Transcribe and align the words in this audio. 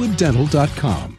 crestwooddental.com. 0.00 1.18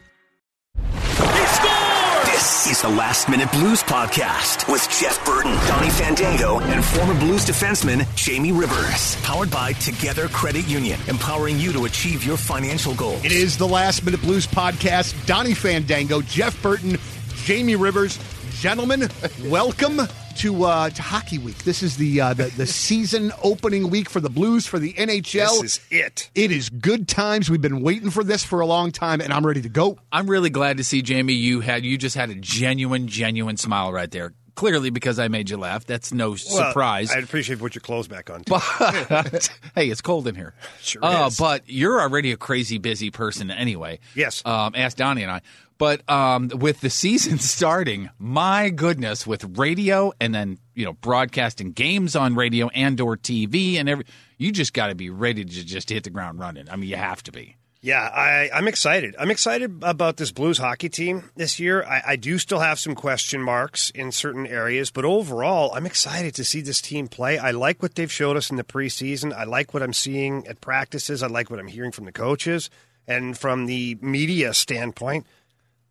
This 2.26 2.68
is 2.68 2.82
the 2.82 2.90
Last 2.90 3.30
Minute 3.30 3.52
Blues 3.52 3.84
Podcast 3.84 4.72
with 4.72 4.88
Jeff 4.90 5.24
Burton, 5.26 5.52
Donny 5.68 5.90
Fandango, 5.92 6.60
and 6.60 6.84
former 6.84 7.18
Blues 7.20 7.46
defenseman 7.46 8.08
Jamie 8.16 8.52
Rivers. 8.52 9.16
Powered 9.22 9.52
by 9.52 9.74
Together 9.74 10.28
Credit 10.30 10.68
Union, 10.68 11.00
empowering 11.08 11.60
you 11.60 11.72
to 11.74 11.86
achieve 11.86 12.24
your 12.26 12.38
financial 12.38 12.96
goals. 12.96 13.24
It 13.24 13.32
is 13.32 13.58
the 13.58 13.68
Last 13.68 14.04
Minute 14.04 14.22
Blues 14.22 14.48
podcast. 14.48 15.26
Donny 15.28 15.54
Fandango, 15.54 16.22
Jeff 16.22 16.60
Burton, 16.64 16.98
Jamie 17.44 17.76
Rivers. 17.76 18.18
Gentlemen, 18.60 19.10
welcome 19.46 20.02
to 20.42 20.64
uh, 20.64 20.90
to 20.90 21.02
Hockey 21.04 21.38
Week. 21.38 21.58
This 21.60 21.84
is 21.84 21.98
the, 21.98 22.20
uh, 22.20 22.34
the 22.34 22.46
the 22.46 22.66
season 22.66 23.32
opening 23.44 23.92
week 23.92 24.10
for 24.10 24.20
the 24.20 24.30
Blues 24.30 24.66
for 24.66 24.80
the 24.80 24.94
NHL. 24.94 25.62
This 25.62 25.78
is 25.78 25.80
it. 25.92 26.32
It 26.34 26.52
is 26.52 26.70
good 26.70 27.08
times. 27.08 27.48
We've 27.48 27.62
been 27.62 27.84
waiting 27.84 28.10
for 28.10 28.24
this 28.24 28.44
for 28.44 28.60
a 28.60 28.66
long 28.66 28.92
time, 28.92 29.22
and 29.22 29.32
I'm 29.32 29.46
ready 29.46 29.62
to 29.62 29.70
go. 29.70 30.00
I'm 30.12 30.28
really 30.28 30.50
glad 30.50 30.78
to 30.78 30.84
see 30.84 31.04
Jamie. 31.04 31.34
You 31.34 31.60
had 31.60 31.86
you 31.86 31.96
just 31.96 32.16
had 32.16 32.32
a 32.32 32.36
genuine, 32.36 33.08
genuine 33.08 33.56
smile 33.56 33.94
right 33.94 34.10
there. 34.10 34.34
Clearly, 34.56 34.90
because 34.90 35.18
I 35.20 35.28
made 35.28 35.50
you 35.50 35.58
laugh. 35.58 35.86
That's 35.86 36.12
no 36.14 36.30
Well, 36.32 36.38
surprise. 36.38 37.12
I'd 37.12 37.24
appreciate 37.24 37.54
if 37.54 37.60
you 37.60 37.66
put 37.66 37.76
your 37.76 37.82
clothes 37.82 38.08
back 38.08 38.30
on. 38.30 38.44
Too. 38.44 38.52
But 38.52 39.50
hey, 39.76 39.90
it's 39.90 40.02
cold 40.02 40.28
in 40.28 40.36
here. 40.36 40.54
Sure 40.82 41.04
Uh, 41.04 41.28
is. 41.28 41.38
But 41.38 41.64
you're 41.68 42.02
already 42.02 42.32
a 42.32 42.38
crazy 42.38 42.78
busy 42.78 43.12
person 43.12 43.50
anyway. 43.52 44.00
Yes. 44.16 44.42
Um, 44.46 44.74
ask 44.76 44.98
Donny 44.98 45.24
and 45.24 45.32
I. 45.32 45.42
But 45.78 46.08
um, 46.10 46.50
with 46.54 46.82
the 46.82 46.90
season 46.92 47.40
starting, 47.40 48.10
my 48.20 48.70
goodness, 48.70 49.26
with 49.26 49.58
radio 49.58 50.14
and 50.20 50.34
then 50.36 50.60
you 50.76 50.86
know 50.86 50.94
broadcasting 50.94 51.72
games 51.72 52.16
on 52.16 52.36
radio 52.36 52.68
and 52.70 53.00
or 53.02 53.18
TV 53.18 53.76
and 53.78 53.90
every, 53.90 54.06
you 54.38 54.52
just 54.52 54.74
got 54.74 54.88
to 54.88 54.96
be 54.96 55.10
ready 55.10 55.44
to 55.44 55.66
just 55.66 55.90
hit 55.90 56.04
the 56.04 56.10
ground 56.12 56.40
running. 56.40 56.70
I 56.70 56.76
mean, 56.76 56.90
you 56.90 56.98
have 56.98 57.24
to 57.24 57.32
be. 57.32 57.56
Yeah, 57.84 58.00
I, 58.00 58.52
I'm 58.54 58.68
excited. 58.68 59.16
I'm 59.18 59.32
excited 59.32 59.82
about 59.82 60.18
this 60.18 60.32
Blues 60.32 60.60
hockey 60.60 60.88
team 60.88 61.32
this 61.36 61.60
year. 61.60 61.84
I, 61.84 62.04
I 62.10 62.16
do 62.16 62.38
still 62.38 62.60
have 62.60 62.80
some 62.80 62.94
question 62.94 63.42
marks 63.42 63.90
in 63.90 64.12
certain 64.12 64.46
areas, 64.46 64.92
but 64.92 65.04
overall, 65.04 65.74
I'm 65.74 65.88
excited 65.88 66.36
to 66.36 66.44
see 66.44 66.62
this 66.62 66.80
team 66.80 67.08
play. 67.08 67.40
I 67.40 67.50
like 67.50 67.82
what 67.82 67.96
they've 67.96 68.12
showed 68.12 68.38
us 68.38 68.52
in 68.52 68.58
the 68.58 68.64
preseason. 68.64 69.34
I 69.34 69.46
like 69.46 69.74
what 69.74 69.82
I'm 69.82 69.94
seeing 69.94 70.46
at 70.46 70.62
practices. 70.62 71.24
I 71.24 71.28
like 71.28 71.50
what 71.50 71.60
I'm 71.60 71.68
hearing 71.68 71.92
from 71.92 72.06
the 72.06 72.12
coaches 72.12 72.70
and 73.08 73.36
from 73.36 73.66
the 73.66 73.98
media 74.00 74.54
standpoint. 74.54 75.26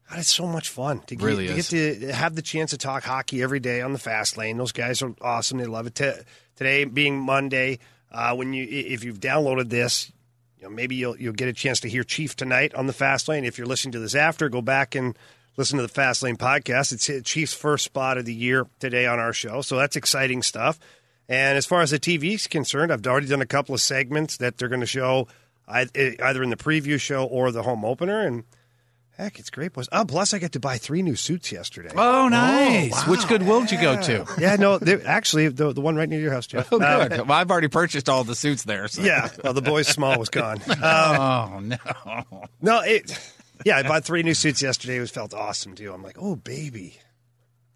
God, 0.08 0.20
it's 0.20 0.32
so 0.32 0.46
much 0.46 0.68
fun 0.68 1.00
to 1.08 1.16
get, 1.16 1.24
Really 1.24 1.48
to, 1.48 1.54
get 1.54 1.64
to 1.66 2.12
have 2.12 2.36
the 2.36 2.42
chance 2.42 2.70
to 2.70 2.78
talk 2.78 3.02
hockey 3.02 3.42
every 3.42 3.58
day 3.58 3.80
on 3.80 3.92
the 3.92 3.98
fast 3.98 4.36
lane. 4.36 4.58
Those 4.58 4.72
guys 4.72 5.02
are 5.02 5.12
awesome. 5.20 5.58
They 5.58 5.66
love 5.66 5.88
it. 5.88 5.94
Today 6.54 6.84
being 6.84 7.18
Monday, 7.18 7.80
uh, 8.12 8.36
when 8.36 8.52
you 8.52 8.64
if 8.68 9.02
you've 9.02 9.18
downloaded 9.18 9.70
this, 9.70 10.12
you 10.60 10.68
know, 10.68 10.74
maybe 10.74 10.94
you'll 10.94 11.16
you'll 11.16 11.32
get 11.32 11.48
a 11.48 11.54
chance 11.54 11.80
to 11.80 11.88
hear 11.88 12.04
Chief 12.04 12.36
tonight 12.36 12.74
on 12.74 12.86
the 12.86 12.92
Fast 12.92 13.28
Lane. 13.28 13.44
If 13.44 13.56
you're 13.56 13.66
listening 13.66 13.92
to 13.92 13.98
this 13.98 14.14
after, 14.14 14.50
go 14.50 14.60
back 14.60 14.94
and 14.94 15.18
listen 15.56 15.78
to 15.78 15.82
the 15.82 15.88
Fast 15.88 16.22
Lane 16.22 16.36
podcast. 16.36 16.92
It's 16.92 17.28
Chief's 17.28 17.54
first 17.54 17.84
spot 17.84 18.18
of 18.18 18.26
the 18.26 18.34
year 18.34 18.66
today 18.78 19.06
on 19.06 19.18
our 19.18 19.32
show, 19.32 19.62
so 19.62 19.76
that's 19.76 19.96
exciting 19.96 20.42
stuff. 20.42 20.78
And 21.30 21.56
as 21.56 21.64
far 21.64 21.80
as 21.80 21.92
the 21.92 21.98
TV 21.98 22.34
is 22.34 22.46
concerned, 22.46 22.92
I've 22.92 23.06
already 23.06 23.28
done 23.28 23.40
a 23.40 23.46
couple 23.46 23.74
of 23.74 23.80
segments 23.80 24.36
that 24.36 24.58
they're 24.58 24.68
going 24.68 24.80
to 24.80 24.86
show 24.86 25.28
either 25.66 26.42
in 26.42 26.50
the 26.50 26.56
preview 26.56 27.00
show 27.00 27.24
or 27.24 27.52
the 27.52 27.62
home 27.62 27.84
opener. 27.84 28.20
And 28.20 28.44
heck, 29.22 29.38
it's 29.38 29.50
great, 29.50 29.72
boys. 29.72 29.88
Oh, 29.92 30.04
plus 30.04 30.32
I 30.34 30.38
get 30.38 30.52
to 30.52 30.60
buy 30.60 30.78
three 30.78 31.02
new 31.02 31.16
suits 31.16 31.52
yesterday. 31.52 31.90
Oh, 31.96 32.28
nice. 32.28 33.06
Which 33.06 33.26
Goodwill 33.28 33.60
did 33.60 33.72
you 33.72 33.80
go 33.80 34.00
to? 34.02 34.26
Yeah, 34.38 34.56
no, 34.56 34.78
actually, 35.04 35.48
the 35.48 35.72
the 35.72 35.80
one 35.80 35.96
right 35.96 36.08
near 36.08 36.20
your 36.20 36.32
house, 36.32 36.46
Jeff. 36.46 36.72
Oh, 36.72 36.80
Uh, 36.80 37.08
good. 37.08 37.20
well, 37.28 37.32
I've 37.38 37.50
already 37.50 37.68
purchased 37.68 38.08
all 38.08 38.24
the 38.24 38.34
suits 38.34 38.64
there. 38.64 38.88
So. 38.88 39.02
yeah, 39.02 39.28
well, 39.44 39.52
the 39.52 39.62
boy's 39.62 39.88
small 39.88 40.18
was 40.18 40.28
gone. 40.30 40.60
Um, 40.70 40.80
Oh 40.82 41.58
no. 41.60 42.46
No, 42.62 42.80
it. 42.80 43.18
Yeah, 43.64 43.76
I 43.76 43.82
bought 43.82 44.04
three 44.04 44.22
new 44.22 44.34
suits 44.34 44.62
yesterday. 44.62 44.96
It 44.96 45.00
was 45.00 45.10
felt 45.10 45.34
awesome 45.34 45.74
too. 45.74 45.92
I'm 45.92 46.02
like, 46.02 46.16
oh 46.18 46.36
baby, 46.36 46.96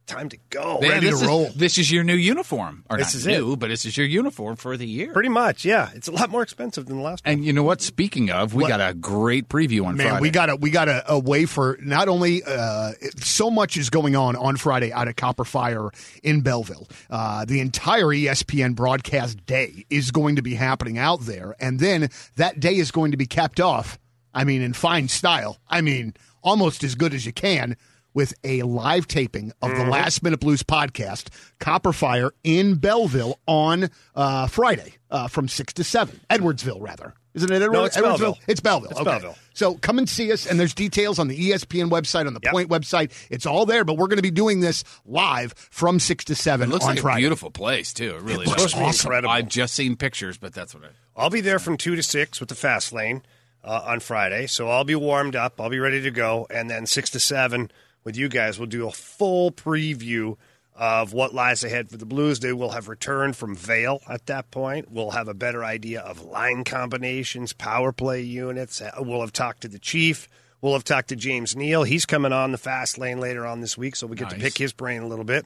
time 0.07 0.29
to 0.29 0.39
go. 0.51 0.79
Yeah, 0.83 0.89
Ready 0.91 1.07
this 1.07 1.19
to 1.19 1.25
is- 1.25 1.29
roll. 1.29 1.51
This 1.57 1.79
is 1.79 1.91
your 1.91 2.05
new 2.05 2.15
uniform, 2.15 2.85
or 2.91 2.99
This 2.99 3.15
not 3.15 3.19
is 3.21 3.27
new, 3.27 3.57
but 3.57 3.69
this 3.69 3.85
is 3.85 3.97
your 3.97 4.07
uniform 4.07 4.57
for 4.57 4.77
the 4.77 4.87
year. 4.87 5.13
Pretty 5.13 5.29
much, 5.29 5.65
yeah. 5.65 5.91
It's 5.95 6.09
a 6.09 6.13
lot 6.13 6.31
more 6.31 6.43
expensive 6.43 6.87
than 6.87 6.97
the 6.99 7.03
last 7.03 7.25
one. 7.25 7.35
And 7.35 7.45
you 7.45 7.53
know 7.53 7.63
what? 7.63 7.81
Speaking 7.81 8.31
of, 8.31 8.55
we 8.55 8.67
got 8.69 8.81
a 8.81 8.95
great 8.95 9.49
preview 9.49 9.87
on 9.87 9.97
Man, 9.97 10.09
Friday. 10.09 10.21
we 10.23 10.31
got 10.31 10.51
a 10.51 10.57
we 10.57 10.71
got 10.71 10.89
a, 10.89 11.13
a 11.13 11.19
way 11.19 11.47
for 11.47 11.79
not 11.83 12.09
only 12.09 12.43
uh, 12.43 12.93
it- 13.01 13.19
so 13.25 13.51
much 13.51 13.77
is 13.77 13.91
going 13.91 14.15
on 14.17 14.37
on 14.37 14.57
Friday 14.57 14.93
out 14.93 15.09
at 15.09 15.17
Copper 15.17 15.45
Fire 15.45 15.91
in 16.23 16.43
Belleville. 16.43 16.89
Uh, 17.11 17.45
the 17.45 17.61
entire 17.61 18.07
ESPN 18.07 18.75
broadcast 18.75 19.45
day 19.47 19.85
is 19.91 20.11
going 20.11 20.37
to 20.37 20.43
be 20.43 20.55
happening 20.55 20.99
out 20.99 21.21
there, 21.23 21.55
and 21.59 21.81
then 21.81 22.11
that 22.37 22.61
day 22.61 22.77
is 22.77 22.91
going 22.91 23.11
to 23.13 23.17
be 23.17 23.27
capped 23.27 23.61
off. 23.61 23.99
I 24.35 24.45
mean, 24.45 24.63
in 24.63 24.73
fine 24.73 25.09
style. 25.09 25.59
I 25.69 25.81
mean, 25.81 26.13
almost 26.43 26.83
as 26.85 26.95
good 26.97 27.15
as 27.15 27.25
you 27.25 27.33
can 27.33 27.77
with 28.15 28.33
a 28.45 28.63
live 28.63 29.07
taping 29.09 29.53
of 29.61 29.71
Mm-hmm. 29.71 29.85
the 29.85 29.91
Last 29.91 30.23
Minute 30.23 30.41
Blues 30.41 30.63
podcast, 30.63 31.29
Copper 31.59 31.93
Fire 31.93 32.31
in 32.45 32.77
Belleville 32.77 33.39
on 33.47 33.91
uh, 34.15 34.47
Friday 34.47 34.95
uh, 35.11 35.29
from 35.29 35.49
six 35.49 35.73
to 35.75 35.85
seven, 35.85 36.21
Edwardsville 36.31 36.81
rather. 36.81 37.13
Isn't 37.35 37.51
it 37.51 37.61
Edward- 37.63 37.87
it's 37.87 37.97
Edwardsville? 37.97 38.03
Belleville. 38.19 38.39
It's 38.47 38.61
Belleville. 38.61 38.91
It's 38.93 39.01
okay. 39.01 39.11
Belleville. 39.11 39.35
So 39.55 39.75
come 39.75 39.99
and 39.99 40.09
see 40.09 40.31
us, 40.33 40.47
and 40.47 40.59
there's 40.61 40.73
details 40.75 41.19
on 41.19 41.27
the 41.27 41.51
ESPN 41.51 41.91
website, 41.91 42.29
on 42.29 42.35
the 42.35 42.41
Yep. 42.45 42.53
Point 42.53 42.71
website. 42.71 43.11
It's 43.31 43.45
all 43.47 43.67
there, 43.67 43.85
but 43.85 43.97
we're 43.97 44.07
going 44.07 44.19
to 44.19 44.23
be 44.23 44.31
doing 44.31 44.61
this 44.61 44.85
live 45.05 45.53
from 45.71 45.99
six 45.99 46.25
to 46.27 46.37
seven 46.37 46.71
it 46.71 46.73
looks 46.73 46.85
on 46.85 46.93
like 46.93 47.01
Friday. 47.01 47.19
a 47.19 47.23
beautiful 47.23 47.51
place 47.51 47.93
too. 47.93 48.15
It 48.17 48.23
really 48.23 48.47
looks 48.47 48.63
does. 48.63 48.71
supposed 48.71 48.75
to 48.75 48.79
be 48.79 48.85
awesome. 48.85 49.07
incredible. 49.09 49.33
I've 49.35 49.49
just 49.49 49.75
seen 49.75 49.97
pictures, 49.97 50.39
but 50.39 50.55
that's 50.55 50.75
what 50.77 50.85
I. 50.85 50.89
I'll 51.21 51.31
be 51.31 51.41
there 51.41 51.59
from 51.59 51.77
two 51.77 51.97
to 51.97 52.03
six 52.05 52.39
with 52.39 52.49
the 52.49 52.55
fast 52.55 52.93
lane 52.93 53.23
uh, 53.65 53.83
on 53.85 53.99
Friday, 53.99 54.47
so 54.47 54.69
I'll 54.69 54.85
be 54.85 54.95
warmed 54.95 55.35
up. 55.35 55.61
I'll 55.61 55.71
be 55.71 55.81
ready 55.81 56.03
to 56.03 56.11
go, 56.13 56.47
and 56.51 56.71
then 56.71 56.87
six 56.87 57.11
to 57.11 57.21
seven 57.21 57.71
with 58.05 58.17
you 58.17 58.29
guys. 58.29 58.59
We'll 58.59 58.69
do 58.69 58.87
a 58.87 58.93
full 58.93 59.51
preview 59.51 60.37
of 60.77 61.13
what 61.13 61.33
lies 61.35 61.63
ahead 61.65 61.89
for 61.91 61.97
the 61.97 62.07
Blues. 62.07 62.41
They 62.41 62.53
will 62.53 62.71
have 62.71 62.89
returned 62.89 63.37
from 63.37 63.55
Vail 63.55 64.01
at 64.09 64.27
that 64.27 64.51
point. 64.51 64.91
We'll 64.91 65.13
have 65.13 65.29
a 65.29 65.35
better 65.35 65.65
idea 65.65 66.01
of 66.01 66.23
line 66.25 66.65
combinations, 66.65 67.53
power 67.53 67.93
play 67.93 68.23
units. 68.23 68.81
Uh, 68.81 68.91
We'll 68.99 69.21
have 69.21 69.33
talked 69.33 69.63
to 69.63 69.69
the 69.69 69.79
chief. 69.79 70.29
We'll 70.61 70.73
have 70.73 70.85
talked 70.85 71.11
to 71.11 71.17
James 71.17 71.55
Neal. 71.55 71.83
He's 71.85 72.07
coming 72.07 72.33
on 72.33 72.51
the 72.51 72.59
fast 72.59 72.97
lane 72.99 73.21
later 73.21 73.47
on 73.47 73.61
this 73.61 73.77
week, 73.77 73.97
so 73.97 74.07
we 74.07 74.17
get 74.17 74.31
to 74.31 74.37
pick 74.37 74.57
his 74.57 74.73
brain 74.73 75.03
a 75.03 75.07
little 75.07 75.25
bit. 75.25 75.45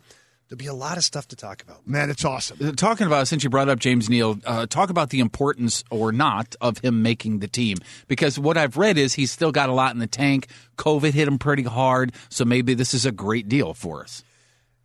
There'll 0.49 0.59
be 0.59 0.67
a 0.67 0.73
lot 0.75 0.97
of 0.97 1.05
stuff 1.05 1.29
to 1.29 1.37
talk 1.37 1.63
about. 1.63 1.87
Man, 1.87 2.09
it's 2.09 2.25
awesome. 2.25 2.57
Uh, 2.67 2.73
Talking 2.73 3.07
about 3.07 3.29
since 3.29 3.45
you 3.45 3.51
brought 3.51 3.69
up 3.69 3.79
James 3.79 4.09
Neal, 4.09 4.39
uh, 4.47 4.65
talk 4.67 4.89
about 4.89 5.11
the 5.11 5.21
importance 5.21 5.85
or 5.91 6.11
not 6.11 6.57
of 6.61 6.79
him 6.79 7.03
making 7.03 7.41
the 7.41 7.49
team. 7.49 7.77
Because 8.07 8.39
what 8.39 8.57
I've 8.57 8.77
read 8.79 8.97
is 8.97 9.13
he's 9.15 9.31
still 9.31 9.53
got 9.53 9.69
a 9.69 9.73
lot 9.75 9.93
in 9.93 9.99
the 9.99 10.07
tank. 10.07 10.47
COVID 10.79 11.13
hit 11.13 11.29
him 11.29 11.39
pretty 11.39 11.65
hard, 11.65 12.13
so 12.31 12.47
maybe 12.47 12.73
this 12.73 12.95
is 12.95 13.05
a 13.05 13.13
great 13.13 13.47
deal 13.49 13.75
for 13.75 14.01
us. 14.03 14.25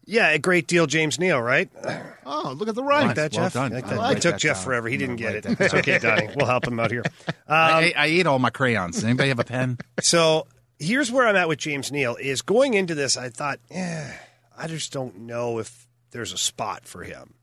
Yeah, 0.05 0.31
a 0.31 0.37
great 0.39 0.67
deal, 0.67 0.85
James 0.85 1.17
Neal, 1.17 1.39
right? 1.41 1.69
Oh, 2.25 2.53
look 2.57 2.69
at 2.69 2.75
the 2.75 2.83
right. 2.83 3.07
Like 3.07 3.15
that, 3.17 3.33
Well 3.33 3.43
Jeff? 3.47 3.53
done. 3.53 3.73
Like 3.73 3.83
I 3.85 3.89
that. 3.89 3.97
like 3.97 4.17
it 4.17 4.21
took 4.21 4.31
that, 4.35 4.39
Jeff 4.39 4.55
Don. 4.57 4.63
forever. 4.63 4.87
He 4.87 4.95
didn't 4.95 5.17
get 5.17 5.35
like 5.35 5.45
it. 5.45 5.57
that, 5.57 5.61
It's 5.65 5.73
okay, 5.73 5.99
Donny. 5.99 6.29
We'll 6.37 6.45
help 6.45 6.65
him 6.65 6.79
out 6.79 6.89
here. 6.89 7.03
I, 7.49 7.93
I 7.97 8.05
ate 8.05 8.27
all 8.27 8.39
my 8.39 8.49
crayons. 8.49 8.95
Does 8.95 9.03
anybody 9.03 9.27
have 9.27 9.39
a 9.39 9.43
pen? 9.43 9.77
So 10.01 10.47
here's 10.79 11.11
where 11.11 11.27
I'm 11.27 11.35
at 11.35 11.49
with 11.49 11.59
James 11.59 11.91
Neal. 11.91 12.15
Is 12.15 12.41
going 12.41 12.75
into 12.75 12.95
this, 12.95 13.17
I 13.17 13.27
thought, 13.27 13.59
eh, 13.71 14.09
I 14.57 14.67
just 14.67 14.91
don't 14.91 15.21
know 15.21 15.59
if 15.59 15.87
there's 16.11 16.33
a 16.33 16.37
spot 16.37 16.85
for 16.85 17.03
him. 17.03 17.35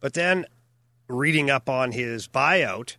But 0.00 0.14
then 0.14 0.46
reading 1.08 1.50
up 1.50 1.68
on 1.68 1.92
his 1.92 2.26
buyout, 2.26 2.96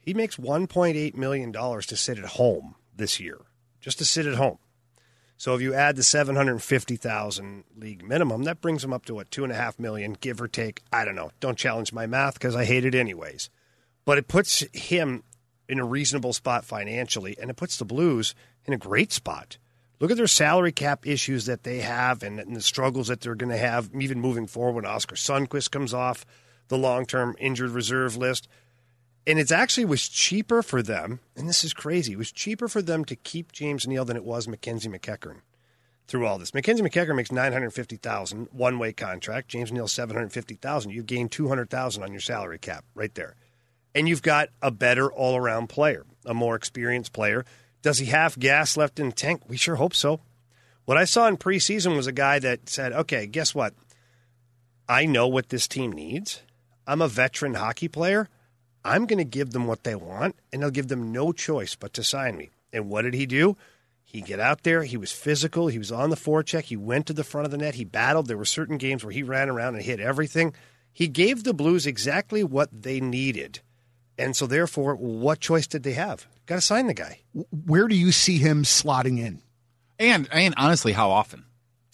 he 0.00 0.14
makes 0.14 0.36
1.8 0.36 1.14
million 1.16 1.52
dollars 1.52 1.86
to 1.86 1.96
sit 1.96 2.18
at 2.18 2.24
home 2.24 2.74
this 2.94 3.20
year, 3.20 3.38
just 3.80 3.98
to 3.98 4.04
sit 4.04 4.26
at 4.26 4.34
home. 4.34 4.58
So 5.36 5.54
if 5.54 5.60
you 5.60 5.74
add 5.74 5.96
the 5.96 6.04
750,000 6.04 7.64
league 7.76 8.06
minimum, 8.06 8.44
that 8.44 8.60
brings 8.60 8.84
him 8.84 8.92
up 8.92 9.04
to 9.06 9.14
what 9.14 9.30
two 9.30 9.42
and 9.42 9.52
a 9.52 9.56
half 9.56 9.78
million, 9.78 10.12
give 10.12 10.40
or 10.40 10.46
take. 10.46 10.82
I 10.92 11.04
don't 11.04 11.16
know. 11.16 11.32
Don't 11.40 11.58
challenge 11.58 11.92
my 11.92 12.06
math 12.06 12.34
because 12.34 12.54
I 12.54 12.64
hate 12.64 12.84
it 12.84 12.94
anyways. 12.94 13.50
But 14.04 14.18
it 14.18 14.28
puts 14.28 14.60
him 14.72 15.24
in 15.68 15.80
a 15.80 15.84
reasonable 15.84 16.32
spot 16.32 16.64
financially, 16.64 17.36
and 17.40 17.50
it 17.50 17.56
puts 17.56 17.76
the 17.76 17.84
Blues 17.84 18.34
in 18.66 18.72
a 18.72 18.78
great 18.78 19.10
spot. 19.10 19.58
Look 20.02 20.10
at 20.10 20.16
their 20.16 20.26
salary 20.26 20.72
cap 20.72 21.06
issues 21.06 21.46
that 21.46 21.62
they 21.62 21.78
have 21.78 22.24
and, 22.24 22.40
and 22.40 22.56
the 22.56 22.60
struggles 22.60 23.06
that 23.06 23.20
they're 23.20 23.36
going 23.36 23.52
to 23.52 23.56
have, 23.56 23.88
even 23.96 24.20
moving 24.20 24.48
forward 24.48 24.74
when 24.74 24.84
Oskar 24.84 25.14
Sundqvist 25.14 25.70
comes 25.70 25.94
off 25.94 26.26
the 26.66 26.76
long 26.76 27.06
term 27.06 27.36
injured 27.38 27.70
reserve 27.70 28.16
list. 28.16 28.48
And 29.28 29.38
it's 29.38 29.52
actually 29.52 29.84
was 29.84 30.08
cheaper 30.08 30.60
for 30.60 30.82
them, 30.82 31.20
and 31.36 31.48
this 31.48 31.62
is 31.62 31.72
crazy. 31.72 32.14
It 32.14 32.18
was 32.18 32.32
cheaper 32.32 32.66
for 32.66 32.82
them 32.82 33.04
to 33.04 33.14
keep 33.14 33.52
James 33.52 33.86
Neal 33.86 34.04
than 34.04 34.16
it 34.16 34.24
was 34.24 34.48
Mackenzie 34.48 34.88
MacEachern 34.88 35.42
through 36.08 36.26
all 36.26 36.36
this. 36.36 36.52
Mackenzie 36.52 36.82
MacEachern 36.82 37.14
makes 37.14 37.30
nine 37.30 37.52
hundred 37.52 37.70
fifty 37.70 37.94
thousand 37.94 38.48
one 38.50 38.80
way 38.80 38.92
contract. 38.92 39.46
James 39.46 39.70
Neal 39.70 39.86
seven 39.86 40.16
hundred 40.16 40.32
fifty 40.32 40.56
thousand. 40.56 40.90
You've 40.90 41.06
gained 41.06 41.30
two 41.30 41.46
hundred 41.46 41.70
thousand 41.70 42.02
on 42.02 42.10
your 42.10 42.20
salary 42.20 42.58
cap 42.58 42.84
right 42.96 43.14
there, 43.14 43.36
and 43.94 44.08
you've 44.08 44.22
got 44.22 44.48
a 44.60 44.72
better 44.72 45.12
all 45.12 45.36
around 45.36 45.68
player, 45.68 46.04
a 46.26 46.34
more 46.34 46.56
experienced 46.56 47.12
player. 47.12 47.44
Does 47.82 47.98
he 47.98 48.06
have 48.06 48.38
gas 48.38 48.76
left 48.76 48.98
in 48.98 49.06
the 49.06 49.12
tank? 49.12 49.42
We 49.48 49.56
sure 49.56 49.76
hope 49.76 49.94
so. 49.94 50.20
What 50.84 50.96
I 50.96 51.04
saw 51.04 51.26
in 51.28 51.36
preseason 51.36 51.96
was 51.96 52.06
a 52.06 52.12
guy 52.12 52.38
that 52.38 52.68
said, 52.68 52.92
"Okay, 52.92 53.26
guess 53.26 53.54
what? 53.54 53.74
I 54.88 55.04
know 55.06 55.28
what 55.28 55.48
this 55.48 55.68
team 55.68 55.92
needs. 55.92 56.42
I'm 56.86 57.02
a 57.02 57.08
veteran 57.08 57.54
hockey 57.54 57.88
player." 57.88 58.28
I'm 58.84 59.06
going 59.06 59.18
to 59.18 59.24
give 59.24 59.52
them 59.52 59.66
what 59.66 59.84
they 59.84 59.94
want, 59.94 60.36
and 60.52 60.64
I'll 60.64 60.70
give 60.70 60.88
them 60.88 61.12
no 61.12 61.32
choice 61.32 61.76
but 61.76 61.92
to 61.94 62.02
sign 62.02 62.36
me. 62.36 62.50
And 62.72 62.88
what 62.88 63.02
did 63.02 63.14
he 63.14 63.26
do? 63.26 63.56
He 64.04 64.20
get 64.20 64.40
out 64.40 64.64
there. 64.64 64.82
He 64.82 64.96
was 64.96 65.12
physical. 65.12 65.68
He 65.68 65.78
was 65.78 65.92
on 65.92 66.10
the 66.10 66.16
forecheck. 66.16 66.64
He 66.64 66.76
went 66.76 67.06
to 67.06 67.12
the 67.12 67.24
front 67.24 67.44
of 67.44 67.50
the 67.50 67.58
net. 67.58 67.76
He 67.76 67.84
battled. 67.84 68.26
There 68.26 68.36
were 68.36 68.44
certain 68.44 68.78
games 68.78 69.04
where 69.04 69.12
he 69.12 69.22
ran 69.22 69.48
around 69.48 69.74
and 69.74 69.84
hit 69.84 70.00
everything. 70.00 70.52
He 70.92 71.08
gave 71.08 71.44
the 71.44 71.54
Blues 71.54 71.86
exactly 71.86 72.44
what 72.44 72.68
they 72.72 73.00
needed. 73.00 73.60
And 74.18 74.36
so, 74.36 74.46
therefore, 74.46 74.96
what 74.96 75.40
choice 75.40 75.66
did 75.66 75.84
they 75.84 75.94
have? 75.94 76.26
Got 76.46 76.56
to 76.56 76.60
sign 76.60 76.86
the 76.86 76.94
guy. 76.94 77.20
Where 77.66 77.88
do 77.88 77.94
you 77.94 78.12
see 78.12 78.38
him 78.38 78.64
slotting 78.64 79.18
in? 79.18 79.42
And 79.98 80.28
and 80.32 80.54
honestly, 80.56 80.92
how 80.92 81.10
often? 81.10 81.44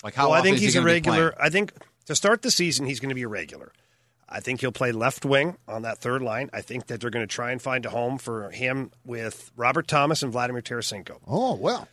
Like 0.03 0.15
how? 0.15 0.31
Well, 0.31 0.41
I 0.41 0.43
think 0.43 0.57
is 0.57 0.61
he 0.61 0.67
he's 0.67 0.77
a 0.77 0.83
regular. 0.83 1.35
I 1.41 1.51
think 1.51 1.73
to 2.07 2.15
start 2.15 2.43
the 2.43 2.51
season, 2.51 2.87
he's 2.87 3.01
going 3.01 3.11
to 3.11 3.15
be 3.15 3.23
a 3.23 3.29
regular. 3.29 3.73
I 4.29 4.41
think 4.41 4.61
he'll 4.61 4.73
play 4.73 4.93
left 4.93 5.25
wing 5.25 5.57
on 5.67 5.83
that 5.83 5.99
third 5.99 6.23
line. 6.23 6.51
I 6.53 6.61
think 6.61 6.87
that 6.87 7.01
they're 7.01 7.11
going 7.11 7.27
to 7.27 7.35
try 7.35 7.51
and 7.51 7.63
find 7.63 7.87
a 7.87 7.91
home 7.91 8.19
for 8.19 8.51
him 8.51 8.91
with 9.05 9.51
Robert 9.57 9.89
Thomas 9.89 10.23
and 10.23 10.31
Vladimir 10.31 10.61
Tarasenko. 10.61 11.19
Oh, 11.27 11.55
well. 11.55 11.89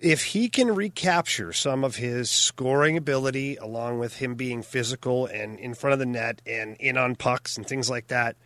If 0.00 0.24
he 0.24 0.48
can 0.48 0.74
recapture 0.74 1.52
some 1.52 1.84
of 1.84 1.96
his 1.96 2.30
scoring 2.30 2.96
ability, 2.96 3.56
along 3.56 3.98
with 3.98 4.16
him 4.16 4.34
being 4.34 4.62
physical 4.62 5.26
and 5.26 5.60
in 5.60 5.74
front 5.74 5.92
of 5.92 5.98
the 6.00 6.06
net 6.06 6.42
and 6.44 6.76
in 6.80 6.96
on 6.96 7.14
pucks 7.14 7.56
and 7.56 7.66
things 7.66 7.88
like 7.88 8.08
that, 8.08 8.36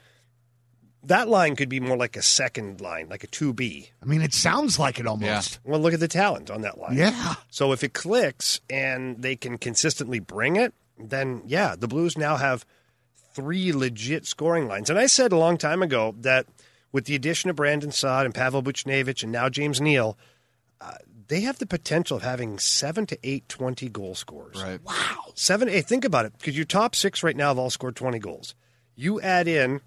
that 1.07 1.29
line 1.29 1.57
could 1.57 1.69
be 1.69 1.81
more 1.81 1.97
like 1.97 2.17
a 2.17 2.23
second 2.23 2.81
line, 2.81 3.09
like 3.09 3.25
a 3.25 3.29
2B. 3.29 3.89
I 4.03 4.05
mean, 4.05 4.23
it 4.23 4.35
sounds 4.35 4.79
like 4.79 4.99
it 4.99 5.07
almost. 5.07 5.59
Well, 5.65 5.81
look 5.81 5.95
at 5.95 6.01
the 6.01 6.09
talent 6.09 6.51
on 6.51 6.63
that 6.63 6.79
line. 6.79 6.97
Yeah. 6.97 7.35
So 7.49 7.73
if 7.73 7.85
it 7.85 7.93
clicks 7.93 8.61
and 8.69 9.23
they 9.23 9.37
can 9.37 9.59
consistently 9.59 10.19
bring 10.19 10.57
it, 10.57 10.75
then 10.99 11.43
yeah, 11.47 11.77
the 11.77 11.89
Blues 11.89 12.17
now 12.17 12.37
have 12.37 12.65
three 13.35 13.73
legit 13.73 14.27
scoring 14.27 14.67
lines. 14.67 14.91
And 14.91 14.99
I 14.99 15.07
said 15.07 15.33
a 15.33 15.37
long 15.37 15.59
time 15.59 15.83
ago 15.83 16.15
that 16.21 16.47
with 16.93 17.05
the 17.05 17.15
addition 17.15 17.51
of 17.51 17.57
Brandon 17.57 17.93
Saad 17.93 18.25
and 18.25 18.35
Pavel 18.35 18.63
Buchnevich 18.63 19.23
and 19.23 19.31
now 19.31 19.49
James 19.49 19.81
Neal, 19.81 20.17
uh, 20.81 20.95
they 21.29 21.41
have 21.43 21.59
the 21.59 21.67
potential 21.67 22.17
of 22.17 22.23
having 22.23 22.59
seven 22.59 23.05
to 23.07 23.19
eight 23.23 23.49
20 23.49 23.89
goal 23.91 24.15
scorers. 24.15 24.63
Right. 24.63 24.83
Wow. 24.83 25.33
Seven 25.35 25.69
eight. 25.69 25.87
Think 25.87 26.05
about 26.05 26.25
it. 26.25 26.33
Because 26.39 26.57
your 26.57 26.65
top 26.65 26.95
six 26.95 27.23
right 27.23 27.37
now 27.37 27.49
have 27.49 27.59
all 27.59 27.71
scored 27.71 27.97
20 27.97 28.19
goals. 28.19 28.55
You 28.95 29.21
add 29.21 29.47
in 29.47 29.83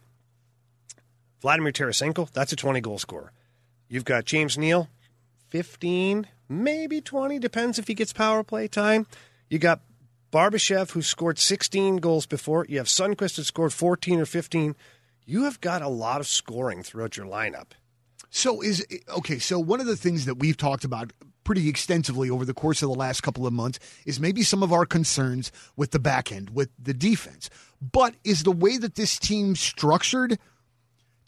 Vladimir 1.41 1.71
Tarasenko, 1.71 2.29
that's 2.31 2.51
a 2.51 2.55
20 2.55 2.81
goal 2.81 2.97
scorer. 2.97 3.31
You've 3.87 4.05
got 4.05 4.25
James 4.25 4.57
Neal, 4.57 4.89
15, 5.49 6.27
maybe 6.47 7.01
20, 7.01 7.39
depends 7.39 7.79
if 7.79 7.87
he 7.87 7.93
gets 7.93 8.13
power 8.13 8.43
play 8.43 8.67
time. 8.67 9.07
You 9.49 9.57
got 9.57 9.81
Barbashev, 10.31 10.91
who 10.91 11.01
scored 11.01 11.39
16 11.39 11.97
goals 11.97 12.25
before. 12.25 12.65
You 12.69 12.77
have 12.77 12.87
Sundqvist, 12.87 13.37
who 13.37 13.43
scored 13.43 13.73
14 13.73 14.19
or 14.19 14.25
15. 14.25 14.75
You 15.25 15.43
have 15.45 15.59
got 15.61 15.81
a 15.81 15.87
lot 15.87 16.19
of 16.19 16.27
scoring 16.27 16.83
throughout 16.83 17.17
your 17.17 17.25
lineup. 17.25 17.71
So 18.29 18.61
is 18.61 18.85
okay. 19.17 19.39
So 19.39 19.59
one 19.59 19.79
of 19.79 19.87
the 19.87 19.95
things 19.95 20.25
that 20.25 20.35
we've 20.35 20.57
talked 20.57 20.83
about 20.83 21.13
pretty 21.43 21.67
extensively 21.67 22.29
over 22.29 22.45
the 22.45 22.53
course 22.53 22.83
of 22.83 22.89
the 22.89 22.95
last 22.95 23.21
couple 23.21 23.47
of 23.47 23.53
months 23.53 23.79
is 24.05 24.19
maybe 24.19 24.43
some 24.43 24.61
of 24.61 24.71
our 24.71 24.85
concerns 24.85 25.51
with 25.75 25.89
the 25.89 25.97
back 25.97 26.31
end, 26.31 26.51
with 26.51 26.69
the 26.77 26.93
defense. 26.93 27.49
But 27.81 28.13
is 28.23 28.43
the 28.43 28.51
way 28.51 28.77
that 28.77 28.93
this 28.93 29.17
team's 29.17 29.59
structured 29.59 30.37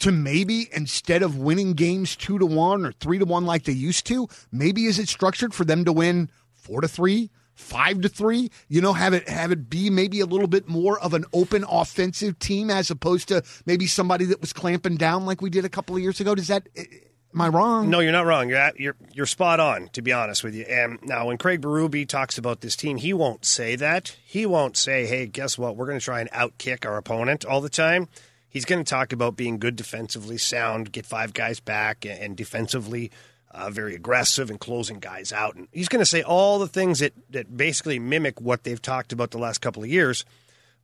to 0.02 0.12
maybe 0.12 0.68
instead 0.74 1.22
of 1.22 1.38
winning 1.38 1.74
games 1.74 2.16
two 2.16 2.40
to 2.40 2.46
one 2.46 2.86
or 2.86 2.92
three 2.92 3.20
to 3.20 3.26
one 3.26 3.46
like 3.46 3.64
they 3.64 3.72
used 3.72 4.06
to, 4.08 4.28
maybe 4.52 4.86
is 4.86 5.00
it 5.00 5.08
structured 5.08 5.54
for 5.54 5.64
them 5.64 5.86
to 5.86 5.94
win 5.94 6.30
four 6.54 6.82
to 6.82 6.88
three? 6.88 7.30
Five 7.54 8.02
to 8.02 8.10
three, 8.10 8.50
you 8.70 8.82
know, 8.82 8.94
have 8.94 9.14
it 9.14 9.30
have 9.30 9.52
it 9.52 9.70
be 9.70 9.92
maybe 9.92 10.20
a 10.20 10.26
little 10.26 10.48
bit 10.48 10.68
more 10.68 11.00
of 11.00 11.14
an 11.14 11.26
open 11.32 11.64
offensive 11.70 12.40
team 12.40 12.72
as 12.72 12.90
opposed 12.90 13.28
to 13.28 13.44
maybe 13.68 13.86
somebody 13.86 14.26
that 14.26 14.42
was 14.42 14.52
clamping 14.52 14.96
down 14.96 15.28
like 15.28 15.42
we 15.42 15.52
did 15.52 15.64
a 15.64 15.70
couple 15.70 15.96
of 15.96 16.02
years 16.02 16.20
ago. 16.20 16.34
Does 16.34 16.48
that 16.48 16.68
eh, 16.76 16.86
eh, 16.92 16.98
am 17.36 17.42
I 17.42 17.50
wrong? 17.50 17.90
No, 17.90 18.00
you're 18.00 18.14
not 18.14 18.26
wrong. 18.26 18.50
You're 18.50 18.58
at, 18.58 18.80
you're 18.80 18.96
you're 19.14 19.28
spot 19.28 19.60
on. 19.60 19.90
To 19.90 20.02
be 20.02 20.12
honest 20.12 20.44
with 20.44 20.56
you, 20.56 20.64
and 20.64 20.98
now 21.04 21.28
when 21.28 21.38
Craig 21.38 21.62
Berube 21.62 22.08
talks 22.08 22.40
about 22.40 22.62
this 22.62 22.76
team, 22.76 22.98
he 22.98 23.14
won't 23.14 23.46
say 23.46 23.76
that. 23.76 24.16
He 24.26 24.48
won't 24.48 24.76
say, 24.76 25.06
"Hey, 25.06 25.28
guess 25.28 25.56
what? 25.58 25.76
We're 25.76 25.86
going 25.86 26.00
to 26.00 26.04
try 26.04 26.22
and 26.22 26.32
outkick 26.32 26.86
our 26.86 26.98
opponent 26.98 27.46
all 27.46 27.62
the 27.62 27.70
time." 27.70 28.08
He's 28.52 28.66
going 28.66 28.84
to 28.84 28.90
talk 28.90 29.14
about 29.14 29.36
being 29.36 29.58
good 29.58 29.76
defensively, 29.76 30.38
sound, 30.38 30.92
get 30.92 31.06
five 31.06 31.34
guys 31.34 31.60
back, 31.60 32.06
and, 32.06 32.36
defensively 32.36 33.10
uh, 33.50 33.70
very 33.70 33.96
aggressive 33.96 34.50
and 34.50 34.60
closing 34.60 35.00
guys 35.00 35.34
out. 35.34 35.56
And 35.56 35.68
he's 35.72 35.90
going 35.90 36.02
to 36.02 36.06
say 36.06 36.22
all 36.22 36.60
the 36.60 36.68
things 36.68 37.00
that 37.00 37.14
that 37.32 37.58
basically 37.58 37.98
mimic 37.98 38.40
what 38.40 38.64
they've 38.64 38.82
talked 38.82 39.14
about 39.14 39.32
the 39.32 39.38
last 39.40 39.60
couple 39.60 39.84
of 39.84 39.90
years. 39.90 40.26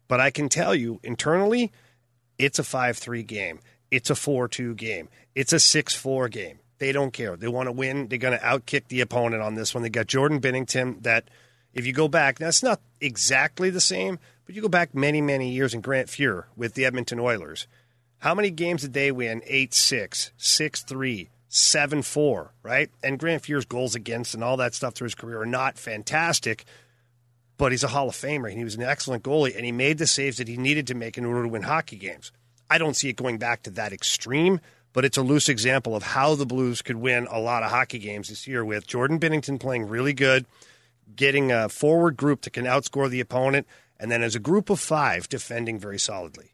But 0.07 0.19
I 0.19 0.31
can 0.31 0.49
tell 0.49 0.73
you 0.73 0.99
internally, 1.03 1.71
it's 2.37 2.57
a 2.57 2.63
five-three 2.63 3.23
game. 3.23 3.59
It's 3.91 4.09
a 4.09 4.15
four-two 4.15 4.75
game. 4.75 5.09
It's 5.35 5.53
a 5.53 5.59
six-four 5.59 6.29
game. 6.29 6.59
They 6.79 6.91
don't 6.91 7.11
care. 7.11 7.35
They 7.35 7.47
want 7.47 7.67
to 7.67 7.73
win. 7.73 8.07
They're 8.07 8.19
going 8.19 8.37
to 8.37 8.45
outkick 8.45 8.87
the 8.87 9.01
opponent 9.01 9.43
on 9.43 9.55
this 9.55 9.73
one. 9.73 9.83
They 9.83 9.89
got 9.89 10.07
Jordan 10.07 10.39
Binnington. 10.39 11.03
That, 11.03 11.29
if 11.73 11.85
you 11.85 11.93
go 11.93 12.07
back, 12.07 12.37
that's 12.37 12.63
not 12.63 12.81
exactly 13.01 13.69
the 13.69 13.81
same, 13.81 14.19
but 14.47 14.55
you 14.55 14.61
go 14.61 14.69
back 14.69 14.95
many, 14.95 15.19
many 15.21 15.51
years 15.51 15.73
in 15.73 15.81
Grant 15.81 16.07
Fuhr 16.07 16.45
with 16.55 16.73
the 16.73 16.85
Edmonton 16.85 17.19
Oilers. 17.19 17.67
How 18.19 18.33
many 18.33 18.49
games 18.49 18.81
did 18.81 18.93
they 18.93 19.11
win? 19.11 19.43
8 19.45 19.73
6, 19.73 20.31
6 20.37 20.83
3, 20.83 21.29
7 21.49 22.01
4, 22.01 22.53
right? 22.63 22.89
And 23.03 23.19
Grant 23.19 23.43
Fuhr's 23.43 23.65
goals 23.65 23.93
against 23.93 24.33
and 24.33 24.43
all 24.43 24.55
that 24.57 24.73
stuff 24.73 24.95
through 24.95 25.05
his 25.05 25.15
career 25.15 25.41
are 25.41 25.45
not 25.45 25.77
fantastic, 25.77 26.63
but 27.57 27.73
he's 27.73 27.83
a 27.83 27.89
Hall 27.89 28.07
of 28.07 28.15
Famer 28.15 28.47
and 28.47 28.57
he 28.57 28.63
was 28.63 28.75
an 28.75 28.83
excellent 28.83 29.21
goalie 29.21 29.53
and 29.53 29.65
he 29.65 29.73
made 29.73 29.97
the 29.97 30.07
saves 30.07 30.37
that 30.37 30.47
he 30.47 30.55
needed 30.55 30.87
to 30.87 30.95
make 30.95 31.17
in 31.17 31.25
order 31.25 31.43
to 31.43 31.49
win 31.49 31.63
hockey 31.63 31.97
games. 31.97 32.31
I 32.69 32.77
don't 32.77 32.95
see 32.95 33.09
it 33.09 33.17
going 33.17 33.39
back 33.39 33.63
to 33.63 33.71
that 33.71 33.91
extreme, 33.91 34.61
but 34.93 35.03
it's 35.03 35.17
a 35.17 35.21
loose 35.21 35.49
example 35.49 35.93
of 35.93 36.03
how 36.03 36.35
the 36.35 36.45
Blues 36.45 36.81
could 36.81 36.95
win 36.95 37.27
a 37.29 37.39
lot 37.39 37.63
of 37.63 37.69
hockey 37.69 37.99
games 37.99 38.29
this 38.29 38.47
year 38.47 38.63
with 38.63 38.87
Jordan 38.87 39.19
Binnington 39.19 39.59
playing 39.59 39.89
really 39.89 40.13
good, 40.13 40.45
getting 41.13 41.51
a 41.51 41.67
forward 41.67 42.15
group 42.15 42.43
that 42.43 42.53
can 42.53 42.65
outscore 42.65 43.09
the 43.09 43.19
opponent, 43.19 43.67
and 43.99 44.11
then 44.11 44.23
as 44.23 44.35
a 44.35 44.39
group 44.39 44.69
of 44.69 44.79
five 44.79 45.27
defending 45.29 45.79
very 45.79 45.99
solidly. 45.99 46.53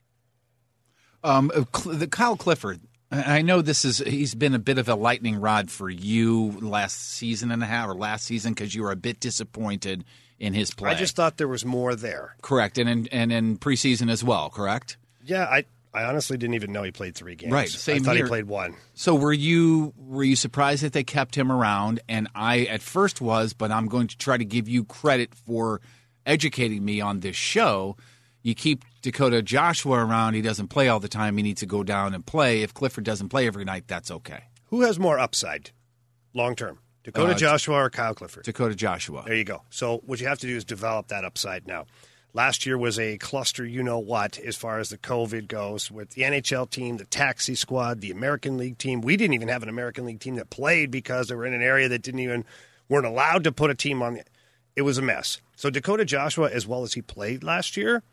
Um, 1.24 1.52
the 1.86 2.08
Kyle 2.08 2.36
Clifford. 2.36 2.82
I 3.12 3.44
know 3.44 3.62
this 3.62 3.86
is 3.86 4.00
he's 4.00 4.34
been 4.34 4.56
a 4.56 4.60
bit 4.60 4.80
of 4.80 4.90
a 4.90 4.96
lightning 4.96 5.40
rod 5.40 5.70
for 5.70 5.88
you 5.88 6.58
last 6.62 7.00
season 7.00 7.52
and 7.52 7.62
a 7.62 7.68
half 7.68 7.88
or 7.88 7.94
last 7.94 8.26
season 8.26 8.54
because 8.54 8.74
you 8.74 8.82
were 8.82 8.92
a 8.92 8.96
bit 8.96 9.20
disappointed 9.20 10.04
in 10.40 10.54
his 10.54 10.74
play. 10.74 10.90
I 10.90 10.96
just 10.96 11.16
thought 11.16 11.38
there 11.38 11.48
was 11.48 11.64
more 11.64 11.96
there. 11.96 12.36
correct, 12.42 12.80
and 12.80 12.90
in, 12.90 13.08
and 13.12 13.32
in 13.32 13.58
preseason 13.58 14.10
as 14.10 14.24
well. 14.24 14.50
Correct. 14.50 14.98
Yeah, 15.24 15.44
I 15.44 15.66
I 15.94 16.06
honestly 16.06 16.38
didn't 16.38 16.56
even 16.56 16.72
know 16.72 16.82
he 16.82 16.92
played 16.92 17.14
three 17.14 17.36
games. 17.36 17.54
Right, 17.54 17.70
same 17.70 17.98
I 17.98 18.00
thought 18.00 18.16
here. 18.16 18.26
he 18.26 18.30
played 18.30 18.46
one. 18.46 18.76
So 18.96 19.14
were 19.14 19.32
you 19.32 19.94
were 19.96 20.24
you 20.24 20.36
surprised 20.36 20.82
that 20.84 20.94
they 20.94 21.04
kept 21.04 21.36
him 21.36 21.52
around? 21.52 22.00
And 22.10 22.28
I 22.34 22.62
at 22.62 22.82
first 22.82 23.22
was, 23.22 23.54
but 23.54 23.70
I'm 23.72 23.88
going 23.88 24.08
to 24.08 24.18
try 24.18 24.38
to 24.38 24.46
give 24.46 24.68
you 24.68 24.86
credit 24.86 25.36
for 25.36 25.82
educating 26.25 26.84
me 26.84 27.01
on 27.01 27.20
this 27.22 27.36
show. 27.36 27.96
You 28.42 28.56
keep 28.56 28.84
Dakota 29.01 29.42
Joshua 29.42 30.06
around; 30.06 30.34
he 30.34 30.42
doesn't 30.42 30.68
play 30.68 30.89
all 30.89 31.00
the 31.00 31.08
time. 31.08 31.38
He 31.38 31.44
needs 31.44 31.62
to 31.62 31.65
go 31.65 31.84
down 31.84 32.13
and 32.13 32.25
play. 32.25 32.62
If 32.62 32.74
Clifford 32.74 33.03
doesn't 33.06 33.30
play 33.30 33.48
every 33.48 33.65
night, 33.65 33.86
that's 33.88 34.12
okay. 34.12 34.44
Who 34.65 34.82
has 34.82 35.00
more 35.00 35.20
upside 35.20 35.72
long 36.34 36.56
term? 36.56 36.80
Dakota 37.03 37.34
Uh, 37.34 37.36
Joshua 37.38 37.75
or 37.75 37.89
Kyle 37.89 38.13
Clifford? 38.13 38.44
Dakota 38.46 38.75
Joshua. 38.75 39.24
There 39.25 39.36
you 39.36 39.44
go. 39.44 39.63
So 39.70 39.98
what 40.06 40.20
you 40.22 40.27
have 40.27 40.39
to 40.39 40.48
do 40.48 40.56
is 40.56 40.63
develop 40.65 41.10
that 41.10 41.25
upside 41.25 41.68
now. 41.68 41.86
Last 42.36 42.65
year 42.65 42.77
was 42.77 42.98
a 42.98 43.18
cluster, 43.20 43.63
you 43.63 43.84
know 43.84 44.00
what, 44.00 44.39
as 44.39 44.56
far 44.56 44.80
as 44.80 44.89
the 44.89 44.98
COVID 44.98 45.48
goes, 45.48 45.92
with 45.92 46.12
the 46.12 46.24
NHL 46.24 46.68
team, 46.68 46.98
the 46.98 47.06
taxi 47.06 47.53
squad, 47.53 48.01
the 48.01 48.10
American 48.10 48.58
League 48.58 48.80
team. 48.80 49.01
We 49.01 49.18
didn't 49.18 49.36
even 49.36 49.50
have 49.50 49.62
an 49.62 49.70
American 49.70 50.06
League 50.06 50.20
team 50.20 50.36
that 50.38 50.50
played 50.50 50.89
because 50.89 51.27
they 51.27 51.36
were 51.36 51.46
in 51.46 51.53
an 51.53 51.62
area 51.62 51.88
that 51.89 52.01
didn't 52.01 52.22
even 52.22 52.44
weren't 52.89 53.06
allowed 53.06 53.44
to 53.44 53.51
put 53.51 53.70
a 53.70 53.75
team 53.75 54.01
on. 54.01 54.20
It 54.75 54.82
was 54.82 54.98
a 54.98 55.03
mess. 55.03 55.39
So 55.63 55.70
Dakota 55.70 56.03
Joshua, 56.03 56.50
as 56.51 56.67
well 56.67 56.84
as 56.84 56.91
he 56.91 57.01
played 57.01 57.41
last 57.41 57.77
year, 57.77 58.03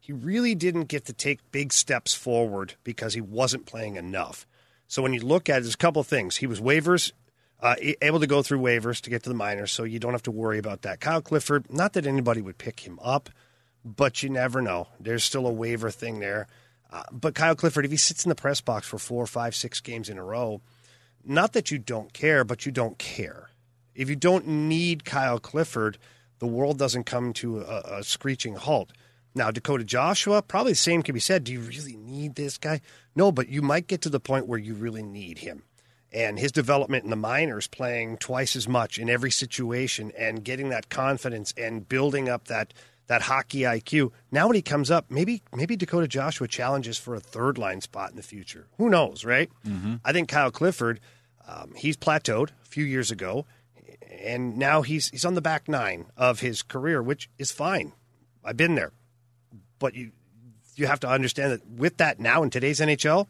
he 0.00 0.12
really 0.12 0.56
didn't 0.56 0.86
get 0.86 1.04
to 1.04 1.12
take 1.12 1.52
big 1.52 1.72
steps 1.72 2.14
forward 2.14 2.74
because 2.82 3.14
he 3.14 3.20
wasn't 3.20 3.64
playing 3.64 3.94
enough. 3.94 4.44
So 4.88 5.02
when 5.02 5.12
you 5.12 5.20
look 5.20 5.48
at 5.48 5.58
it, 5.58 5.60
there's 5.60 5.74
a 5.74 5.76
couple 5.76 6.00
of 6.00 6.08
things. 6.08 6.38
He 6.38 6.48
was 6.48 6.60
waivers, 6.60 7.12
uh, 7.60 7.76
able 8.02 8.18
to 8.18 8.26
go 8.26 8.42
through 8.42 8.58
waivers 8.58 9.00
to 9.02 9.10
get 9.10 9.22
to 9.22 9.28
the 9.28 9.36
minors, 9.36 9.70
so 9.70 9.84
you 9.84 10.00
don't 10.00 10.14
have 10.14 10.24
to 10.24 10.32
worry 10.32 10.58
about 10.58 10.82
that. 10.82 10.98
Kyle 10.98 11.22
Clifford, 11.22 11.72
not 11.72 11.92
that 11.92 12.08
anybody 12.08 12.42
would 12.42 12.58
pick 12.58 12.80
him 12.80 12.98
up, 13.00 13.30
but 13.84 14.24
you 14.24 14.28
never 14.28 14.60
know. 14.60 14.88
There's 14.98 15.22
still 15.22 15.46
a 15.46 15.52
waiver 15.52 15.92
thing 15.92 16.18
there. 16.18 16.48
Uh, 16.92 17.04
but 17.12 17.36
Kyle 17.36 17.54
Clifford, 17.54 17.84
if 17.84 17.92
he 17.92 17.96
sits 17.96 18.24
in 18.24 18.30
the 18.30 18.34
press 18.34 18.60
box 18.60 18.84
for 18.84 18.98
four, 18.98 19.28
five, 19.28 19.54
six 19.54 19.78
games 19.80 20.08
in 20.08 20.18
a 20.18 20.24
row, 20.24 20.60
not 21.24 21.52
that 21.52 21.70
you 21.70 21.78
don't 21.78 22.12
care, 22.12 22.42
but 22.42 22.66
you 22.66 22.72
don't 22.72 22.98
care. 22.98 23.50
If 23.94 24.10
you 24.10 24.16
don't 24.16 24.48
need 24.48 25.04
Kyle 25.04 25.38
Clifford, 25.38 25.98
the 26.38 26.46
world 26.46 26.78
doesn't 26.78 27.04
come 27.04 27.32
to 27.34 27.60
a, 27.60 27.98
a 27.98 28.04
screeching 28.04 28.54
halt. 28.54 28.92
Now, 29.34 29.50
Dakota 29.50 29.84
Joshua, 29.84 30.40
probably 30.40 30.72
the 30.72 30.76
same 30.76 31.02
can 31.02 31.12
be 31.12 31.20
said. 31.20 31.44
Do 31.44 31.52
you 31.52 31.60
really 31.60 31.96
need 31.96 32.36
this 32.36 32.56
guy? 32.56 32.80
No, 33.14 33.30
but 33.30 33.48
you 33.48 33.60
might 33.60 33.86
get 33.86 34.00
to 34.02 34.08
the 34.08 34.20
point 34.20 34.46
where 34.46 34.58
you 34.58 34.74
really 34.74 35.02
need 35.02 35.38
him. 35.38 35.64
And 36.10 36.38
his 36.38 36.52
development 36.52 37.04
in 37.04 37.10
the 37.10 37.16
minors, 37.16 37.66
playing 37.66 38.16
twice 38.16 38.56
as 38.56 38.66
much 38.66 38.98
in 38.98 39.10
every 39.10 39.30
situation 39.30 40.12
and 40.16 40.42
getting 40.42 40.70
that 40.70 40.88
confidence 40.88 41.52
and 41.56 41.86
building 41.86 42.28
up 42.28 42.48
that 42.48 42.72
that 43.08 43.22
hockey 43.22 43.60
IQ. 43.60 44.10
Now 44.32 44.46
when 44.46 44.56
he 44.56 44.62
comes 44.62 44.90
up, 44.90 45.10
maybe 45.10 45.42
maybe 45.54 45.76
Dakota 45.76 46.08
Joshua 46.08 46.48
challenges 46.48 46.96
for 46.96 47.14
a 47.14 47.20
third 47.20 47.58
line 47.58 47.80
spot 47.80 48.10
in 48.10 48.16
the 48.16 48.22
future. 48.22 48.66
Who 48.78 48.88
knows, 48.88 49.24
right? 49.24 49.50
Mm-hmm. 49.66 49.96
I 50.04 50.12
think 50.12 50.28
Kyle 50.28 50.50
Clifford, 50.50 51.00
um, 51.46 51.72
he's 51.76 51.96
plateaued 51.96 52.50
a 52.50 52.66
few 52.66 52.84
years 52.84 53.10
ago, 53.10 53.44
and 54.16 54.56
now 54.56 54.82
he's 54.82 55.08
he's 55.10 55.24
on 55.24 55.34
the 55.34 55.40
back 55.40 55.68
nine 55.68 56.06
of 56.16 56.40
his 56.40 56.62
career, 56.62 57.02
which 57.02 57.28
is 57.38 57.50
fine. 57.50 57.92
I've 58.44 58.56
been 58.56 58.74
there, 58.74 58.92
but 59.78 59.94
you 59.94 60.12
you 60.74 60.86
have 60.86 61.00
to 61.00 61.08
understand 61.08 61.52
that 61.52 61.66
with 61.66 61.96
that 61.98 62.20
now 62.20 62.42
in 62.42 62.50
today's 62.50 62.80
NHL 62.80 63.26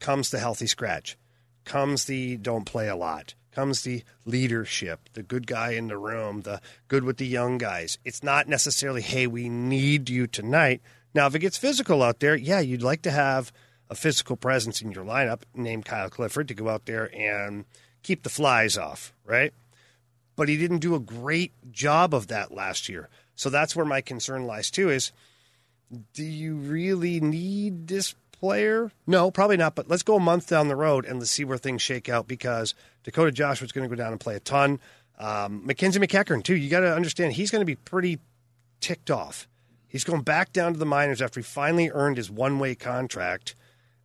comes 0.00 0.30
the 0.30 0.38
healthy 0.38 0.66
scratch, 0.66 1.16
comes 1.64 2.04
the 2.04 2.36
don't 2.36 2.64
play 2.64 2.88
a 2.88 2.96
lot, 2.96 3.34
comes 3.52 3.82
the 3.82 4.02
leadership, 4.24 5.08
the 5.12 5.22
good 5.22 5.46
guy 5.46 5.72
in 5.72 5.88
the 5.88 5.98
room, 5.98 6.42
the 6.42 6.60
good 6.88 7.04
with 7.04 7.18
the 7.18 7.26
young 7.26 7.58
guys. 7.58 7.98
It's 8.04 8.22
not 8.22 8.48
necessarily 8.48 9.02
hey 9.02 9.26
we 9.26 9.48
need 9.48 10.08
you 10.08 10.26
tonight. 10.26 10.80
Now 11.14 11.26
if 11.26 11.34
it 11.34 11.40
gets 11.40 11.58
physical 11.58 12.02
out 12.02 12.20
there, 12.20 12.36
yeah, 12.36 12.60
you'd 12.60 12.82
like 12.82 13.02
to 13.02 13.10
have 13.10 13.52
a 13.90 13.94
physical 13.94 14.36
presence 14.36 14.82
in 14.82 14.92
your 14.92 15.04
lineup 15.04 15.42
named 15.54 15.84
Kyle 15.84 16.10
Clifford 16.10 16.48
to 16.48 16.54
go 16.54 16.68
out 16.68 16.86
there 16.86 17.14
and 17.14 17.64
keep 18.02 18.22
the 18.22 18.30
flies 18.30 18.76
off, 18.76 19.12
right? 19.24 19.52
But 20.38 20.48
he 20.48 20.56
didn't 20.56 20.78
do 20.78 20.94
a 20.94 21.00
great 21.00 21.50
job 21.72 22.14
of 22.14 22.28
that 22.28 22.54
last 22.54 22.88
year. 22.88 23.08
So 23.34 23.50
that's 23.50 23.74
where 23.74 23.84
my 23.84 24.00
concern 24.00 24.46
lies 24.46 24.70
too 24.70 24.88
is 24.88 25.10
do 26.14 26.22
you 26.22 26.54
really 26.54 27.18
need 27.18 27.88
this 27.88 28.14
player? 28.30 28.92
No, 29.04 29.32
probably 29.32 29.56
not. 29.56 29.74
But 29.74 29.88
let's 29.88 30.04
go 30.04 30.14
a 30.14 30.20
month 30.20 30.48
down 30.48 30.68
the 30.68 30.76
road 30.76 31.04
and 31.04 31.18
let's 31.18 31.32
see 31.32 31.44
where 31.44 31.58
things 31.58 31.82
shake 31.82 32.08
out 32.08 32.28
because 32.28 32.76
Dakota 33.02 33.32
Joshua's 33.32 33.72
going 33.72 33.88
to 33.88 33.94
go 33.94 34.00
down 34.00 34.12
and 34.12 34.20
play 34.20 34.36
a 34.36 34.40
ton. 34.40 34.78
Um, 35.18 35.66
Mackenzie 35.66 35.98
MacEachern, 35.98 36.44
too. 36.44 36.54
You 36.54 36.70
got 36.70 36.80
to 36.80 36.94
understand 36.94 37.32
he's 37.32 37.50
going 37.50 37.62
to 37.62 37.66
be 37.66 37.74
pretty 37.74 38.20
ticked 38.80 39.10
off. 39.10 39.48
He's 39.88 40.04
going 40.04 40.22
back 40.22 40.52
down 40.52 40.72
to 40.72 40.78
the 40.78 40.86
minors 40.86 41.20
after 41.20 41.40
he 41.40 41.44
finally 41.44 41.90
earned 41.90 42.16
his 42.16 42.30
one 42.30 42.60
way 42.60 42.76
contract, 42.76 43.56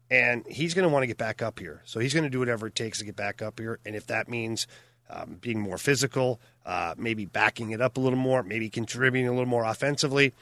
and 0.10 0.48
he's 0.48 0.74
going 0.74 0.88
to 0.88 0.90
want 0.92 1.04
to 1.04 1.08
get 1.08 1.18
back 1.18 1.44
up 1.44 1.60
here. 1.60 1.84
So 1.86 2.00
he's 2.00 2.16
going 2.16 2.24
to 2.24 2.30
do 2.30 2.40
whatever 2.40 2.68
it 2.68 2.75
takes 2.75 2.98
to 3.00 3.06
get 3.06 3.16
back 3.16 3.42
up 3.44 3.60
here. 3.60 3.80
And 3.86 3.96
if 3.96 4.08
that 4.08 4.28
means 4.28 4.66
um, 5.13 5.38
being 5.41 5.60
more 5.60 5.77
physical, 5.77 6.41
uh, 6.65 6.96
maybe 6.98 7.25
backing 7.25 7.72
it 7.72 7.82
up 7.82 7.98
a 7.98 8.00
little 8.00 8.20
more, 8.20 8.43
maybe 8.43 8.70
contributing 8.70 9.27
a 9.27 9.32
little 9.32 9.46
more 9.46 9.63
offensively, 9.63 10.34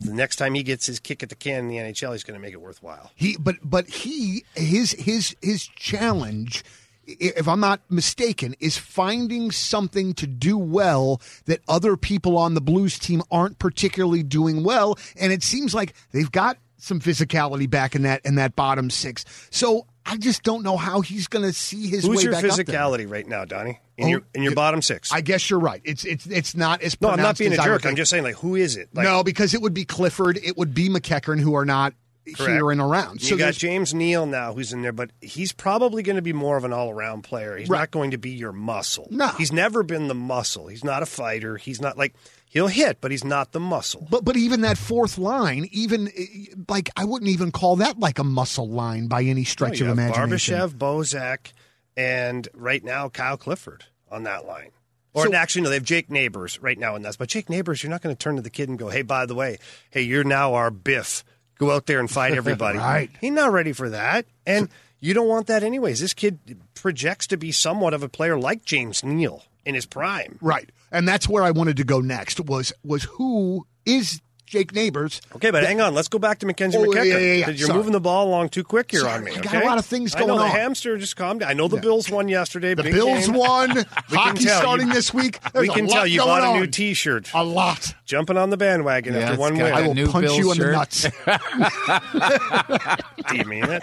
the 0.00 0.12
next 0.12 0.36
time 0.36 0.54
he 0.54 0.62
gets 0.62 0.86
his 0.86 1.00
kick 1.00 1.22
at 1.22 1.28
the 1.28 1.34
can 1.34 1.60
in 1.60 1.68
the 1.68 1.76
NHL, 1.76 2.12
he's 2.12 2.24
going 2.24 2.38
to 2.38 2.40
make 2.40 2.52
it 2.52 2.60
worthwhile. 2.60 3.10
He, 3.14 3.36
but 3.38 3.56
but 3.62 3.88
he 3.88 4.44
his 4.54 4.92
his 4.92 5.36
his 5.42 5.66
challenge, 5.66 6.64
if 7.06 7.46
I'm 7.48 7.60
not 7.60 7.80
mistaken, 7.88 8.54
is 8.60 8.76
finding 8.76 9.50
something 9.50 10.14
to 10.14 10.26
do 10.26 10.58
well 10.58 11.20
that 11.46 11.60
other 11.68 11.96
people 11.96 12.36
on 12.36 12.54
the 12.54 12.60
Blues 12.60 12.98
team 12.98 13.22
aren't 13.30 13.58
particularly 13.58 14.22
doing 14.22 14.64
well, 14.64 14.98
and 15.16 15.32
it 15.32 15.42
seems 15.42 15.74
like 15.74 15.94
they've 16.12 16.30
got 16.30 16.58
some 16.78 17.00
physicality 17.00 17.70
back 17.70 17.94
in 17.94 18.02
that 18.02 18.20
in 18.24 18.34
that 18.36 18.56
bottom 18.56 18.90
six. 18.90 19.24
So 19.50 19.86
I 20.04 20.16
just 20.16 20.42
don't 20.42 20.62
know 20.62 20.76
how 20.76 21.00
he's 21.00 21.28
going 21.28 21.44
to 21.44 21.52
see 21.52 21.86
his 21.88 22.04
Who's 22.04 22.16
way 22.18 22.22
your 22.24 22.32
back 22.32 22.44
up 22.44 22.56
there. 22.56 22.64
physicality 22.64 23.08
right 23.10 23.26
now, 23.26 23.44
Donny? 23.44 23.80
In 23.96 24.06
Oh, 24.06 24.08
your 24.08 24.22
in 24.34 24.42
your 24.42 24.54
bottom 24.54 24.82
six. 24.82 25.12
I 25.12 25.20
guess 25.20 25.48
you're 25.48 25.60
right. 25.60 25.80
It's 25.84 26.04
it's 26.04 26.26
it's 26.26 26.56
not 26.56 26.82
as 26.82 27.00
no, 27.00 27.10
I'm 27.10 27.18
not 27.18 27.38
being 27.38 27.52
a 27.52 27.56
jerk. 27.56 27.86
I'm 27.86 27.94
just 27.94 28.10
saying, 28.10 28.24
like, 28.24 28.36
who 28.36 28.56
is 28.56 28.76
it? 28.76 28.88
Like, 28.94 29.04
no, 29.04 29.22
because 29.22 29.54
it 29.54 29.62
would 29.62 29.74
be 29.74 29.84
Clifford, 29.84 30.38
it 30.42 30.56
would 30.56 30.74
be 30.74 30.88
MacEachern, 30.88 31.38
who 31.40 31.54
are 31.54 31.64
not 31.64 31.94
here 32.24 32.34
Correct. 32.36 32.62
and 32.72 32.80
around. 32.80 33.22
You 33.22 33.28
So 33.30 33.36
got 33.36 33.54
James 33.54 33.92
Neal 33.94 34.26
now, 34.26 34.52
who's 34.52 34.72
in 34.72 34.82
there, 34.82 34.92
but 34.92 35.10
he's 35.20 35.52
probably 35.52 36.02
going 36.02 36.16
to 36.16 36.22
be 36.22 36.32
more 36.32 36.56
of 36.56 36.64
an 36.64 36.72
all-around 36.72 37.22
player. 37.22 37.56
He's 37.56 37.68
Right. 37.68 37.80
not 37.80 37.90
going 37.90 38.12
to 38.12 38.18
be 38.18 38.30
your 38.30 38.52
muscle. 38.52 39.08
No. 39.10 39.28
he's 39.38 39.52
never 39.52 39.82
been 39.82 40.08
the 40.08 40.14
muscle. 40.14 40.68
He's 40.68 40.84
not 40.84 41.02
a 41.02 41.06
fighter. 41.06 41.56
He's 41.56 41.80
not 41.80 41.98
like 41.98 42.14
he'll 42.48 42.68
hit, 42.68 43.00
but 43.00 43.10
he's 43.10 43.24
not 43.24 43.52
the 43.52 43.60
muscle. 43.60 44.06
But 44.10 44.24
but 44.24 44.36
even 44.36 44.60
that 44.60 44.78
fourth 44.78 45.18
line, 45.18 45.68
even 45.72 46.08
eh, 46.16 46.26
like 46.68 46.90
I 46.96 47.04
wouldn't 47.04 47.30
even 47.30 47.50
call 47.50 47.76
that 47.76 47.98
like 47.98 48.18
a 48.18 48.24
muscle 48.24 48.68
line 48.68 49.08
by 49.08 49.22
any 49.24 49.44
stretch 49.44 49.80
you 49.80 49.86
of 49.90 49.96
have 49.96 49.98
imagination. 50.12 50.54
Barbashev, 50.56 50.74
Bozak, 50.78 51.52
and 51.96 52.48
right 52.54 52.82
now 52.84 53.08
Kyle 53.08 53.36
Clifford 53.36 53.84
on 54.10 54.22
that 54.24 54.46
line. 54.46 54.70
Or 55.14 55.26
So- 55.26 55.34
actually, 55.34 55.62
no, 55.62 55.68
they 55.68 55.74
have 55.76 55.84
Jake 55.84 56.10
Neighbours 56.10 56.58
right 56.62 56.78
now 56.78 56.96
in 56.96 57.02
that. 57.02 57.18
But 57.18 57.28
Jake 57.28 57.50
Neighbours, 57.50 57.82
you're 57.82 57.90
not 57.90 58.00
going 58.00 58.14
to 58.16 58.18
turn 58.18 58.36
to 58.36 58.42
the 58.42 58.48
kid 58.48 58.68
and 58.70 58.78
go, 58.78 58.88
"Hey, 58.88 59.02
by 59.02 59.26
the 59.26 59.34
way, 59.34 59.58
hey, 59.90 60.00
you're 60.02 60.24
now 60.24 60.54
our 60.54 60.70
Biff. 60.70 61.22
Go 61.58 61.70
out 61.70 61.86
there 61.86 62.00
and 62.00 62.10
fight 62.10 62.32
everybody." 62.34 62.78
Right. 62.82 63.10
He's 63.20 63.32
not 63.32 63.52
ready 63.52 63.72
for 63.72 63.90
that, 63.90 64.26
and 64.46 64.68
you 65.00 65.14
don't 65.14 65.28
want 65.28 65.46
that 65.48 65.62
anyways. 65.62 66.00
This 66.00 66.14
kid 66.14 66.38
projects 66.74 67.26
to 67.28 67.36
be 67.36 67.52
somewhat 67.52 67.94
of 67.94 68.02
a 68.02 68.08
player 68.08 68.38
like 68.38 68.64
James 68.64 69.04
Neal 69.04 69.44
in 69.64 69.74
his 69.74 69.86
prime. 69.86 70.38
Right, 70.40 70.70
and 70.90 71.06
that's 71.06 71.28
where 71.28 71.42
I 71.42 71.50
wanted 71.50 71.76
to 71.78 71.84
go 71.84 72.00
next. 72.00 72.40
Was 72.40 72.72
was 72.84 73.04
who 73.04 73.66
is 73.84 74.20
Jake 74.52 74.74
Neighbours? 74.74 75.22
Okay, 75.34 75.50
but 75.50 75.64
hang 75.64 75.80
on. 75.80 75.94
Let's 75.94 76.08
go 76.08 76.18
back 76.18 76.38
to 76.40 76.46
Mackenzie 76.46 76.76
Oh, 76.76 76.82
MacEachern. 76.82 77.06
yeah, 77.06 77.16
yeah, 77.16 77.32
yeah. 77.32 77.48
You're 77.48 77.68
Sorry. 77.68 77.78
moving 77.78 77.92
the 77.92 78.00
ball 78.02 78.28
along 78.28 78.50
too 78.50 78.62
quick 78.62 78.90
here 78.90 79.00
Sorry, 79.00 79.14
on 79.14 79.24
me. 79.24 79.30
I 79.32 79.36
got 79.36 79.46
okay? 79.46 79.62
a 79.62 79.66
lot 79.66 79.78
of 79.78 79.86
things 79.86 80.14
I 80.14 80.20
know 80.20 80.26
going 80.26 80.40
the 80.40 80.48
hamster 80.48 80.98
just 80.98 81.16
calmed 81.16 81.40
down. 81.40 81.48
I 81.48 81.54
know 81.54 81.68
the 81.68 81.78
Bills 81.78 82.10
won 82.10 82.28
yesterday. 82.28 82.74
The 82.74 82.82
Bills 82.82 83.28
game. 83.28 83.36
won. 83.36 83.70
We 84.10 84.16
Hockey 84.18 84.44
starting 84.46 84.88
You- 84.88 84.92
this 84.92 85.14
week. 85.14 85.38
There's 85.54 85.68
we 85.68 85.74
can 85.74 85.86
a 85.86 85.88
tell 85.88 85.98
lot 86.00 86.10
you 86.10 86.18
going 86.18 86.28
bought 86.28 86.42
a 86.42 86.46
on. 86.48 86.60
new 86.60 86.66
T-shirt. 86.66 87.30
A 87.32 87.42
lot. 87.42 87.94
Jumping 88.04 88.36
on 88.36 88.50
the 88.50 88.58
bandwagon 88.58 89.14
Yeah, 89.14 89.20
after 89.20 89.40
one 89.40 89.56
win. 89.56 89.72
I 89.72 89.86
will 89.86 89.94
new 89.94 90.08
punch 90.08 90.30
you 90.36 90.42
Bills 90.54 90.58
in 90.58 90.64
the 90.66 90.72
nuts. 90.72 91.02
Do 93.28 93.36
you 93.38 93.44
mean 93.46 93.64
it? 93.68 93.82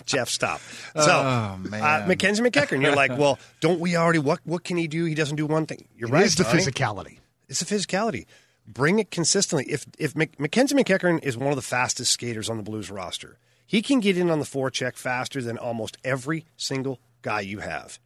Jeff, 0.06 0.28
stop. 0.30 0.60
So, 0.94 1.10
Oh, 1.10 1.58
man. 1.68 1.82
Uh, 1.82 2.04
Mackenzie 2.06 2.42
MacEachern, 2.42 2.80
you're 2.82 2.94
like, 2.96 3.16
well, 3.18 3.38
don't 3.60 3.80
we 3.80 3.96
already? 3.96 4.18
What 4.18 4.40
what 4.44 4.64
can 4.64 4.76
he 4.78 4.88
do? 4.88 5.04
He 5.04 5.14
doesn't 5.14 5.36
do 5.36 5.46
one 5.46 5.66
thing. 5.66 5.84
You're 5.96 6.08
It 6.08 6.12
right. 6.12 6.24
is 6.24 6.34
the 6.36 6.44
Donny. 6.44 6.60
physicality. 6.62 7.18
It's 7.50 7.60
the 7.60 7.74
physicality. 7.74 8.26
Bring 8.66 9.00
it 9.00 9.10
consistently. 9.10 9.64
If 9.70 9.84
if 9.98 10.14
Mackenzie 10.14 10.76
MacEachern 10.76 11.22
is 11.24 11.36
one 11.36 11.50
of 11.50 11.56
the 11.56 11.62
fastest 11.62 12.12
skaters 12.12 12.48
on 12.48 12.56
the 12.56 12.62
Blues 12.62 12.90
roster, 12.90 13.38
he 13.66 13.82
can 13.82 13.98
get 13.98 14.16
in 14.16 14.30
on 14.30 14.38
the 14.38 14.44
forecheck 14.46 14.96
faster 14.96 15.42
than 15.42 15.58
almost 15.58 15.98
every 16.04 16.46
single 16.56 17.00
guy 17.22 17.40
you 17.40 17.58
have. 17.58 17.98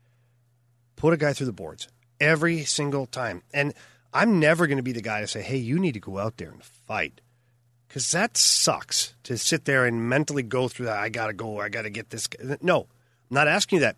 Put 0.97 1.13
a 1.13 1.19
guy 1.19 1.35
through 1.35 1.47
the 1.47 1.53
boards 1.53 1.87
every 2.19 2.65
single 2.65 3.05
time. 3.05 3.43
And 3.53 3.75
I'm 4.15 4.41
never 4.41 4.67
going 4.67 4.79
to 4.79 4.83
be 4.83 4.93
the 4.93 5.03
guy 5.03 5.21
to 5.21 5.27
say, 5.27 5.43
"Hey, 5.43 5.59
you 5.59 5.79
need 5.79 5.95
to 5.95 6.01
go 6.01 6.19
out 6.19 6.39
there 6.39 6.51
and 6.51 6.65
fight." 6.65 7.21
Cuz 7.91 8.11
that 8.13 8.39
sucks 8.39 9.15
to 9.25 9.37
sit 9.37 9.67
there 9.67 9.85
and 9.85 10.09
mentally 10.09 10.43
go 10.43 10.69
through 10.69 10.87
that. 10.87 10.99
I 10.99 11.11
got 11.11 11.27
to 11.27 11.35
go. 11.35 11.61
I 11.61 11.69
got 11.69 11.83
to 11.83 11.91
get 11.91 12.09
this. 12.09 12.27
guy." 12.27 12.57
No. 12.63 12.89
I'm 13.31 13.35
not 13.35 13.49
asking 13.49 13.77
you 13.77 13.81
that. 13.81 13.97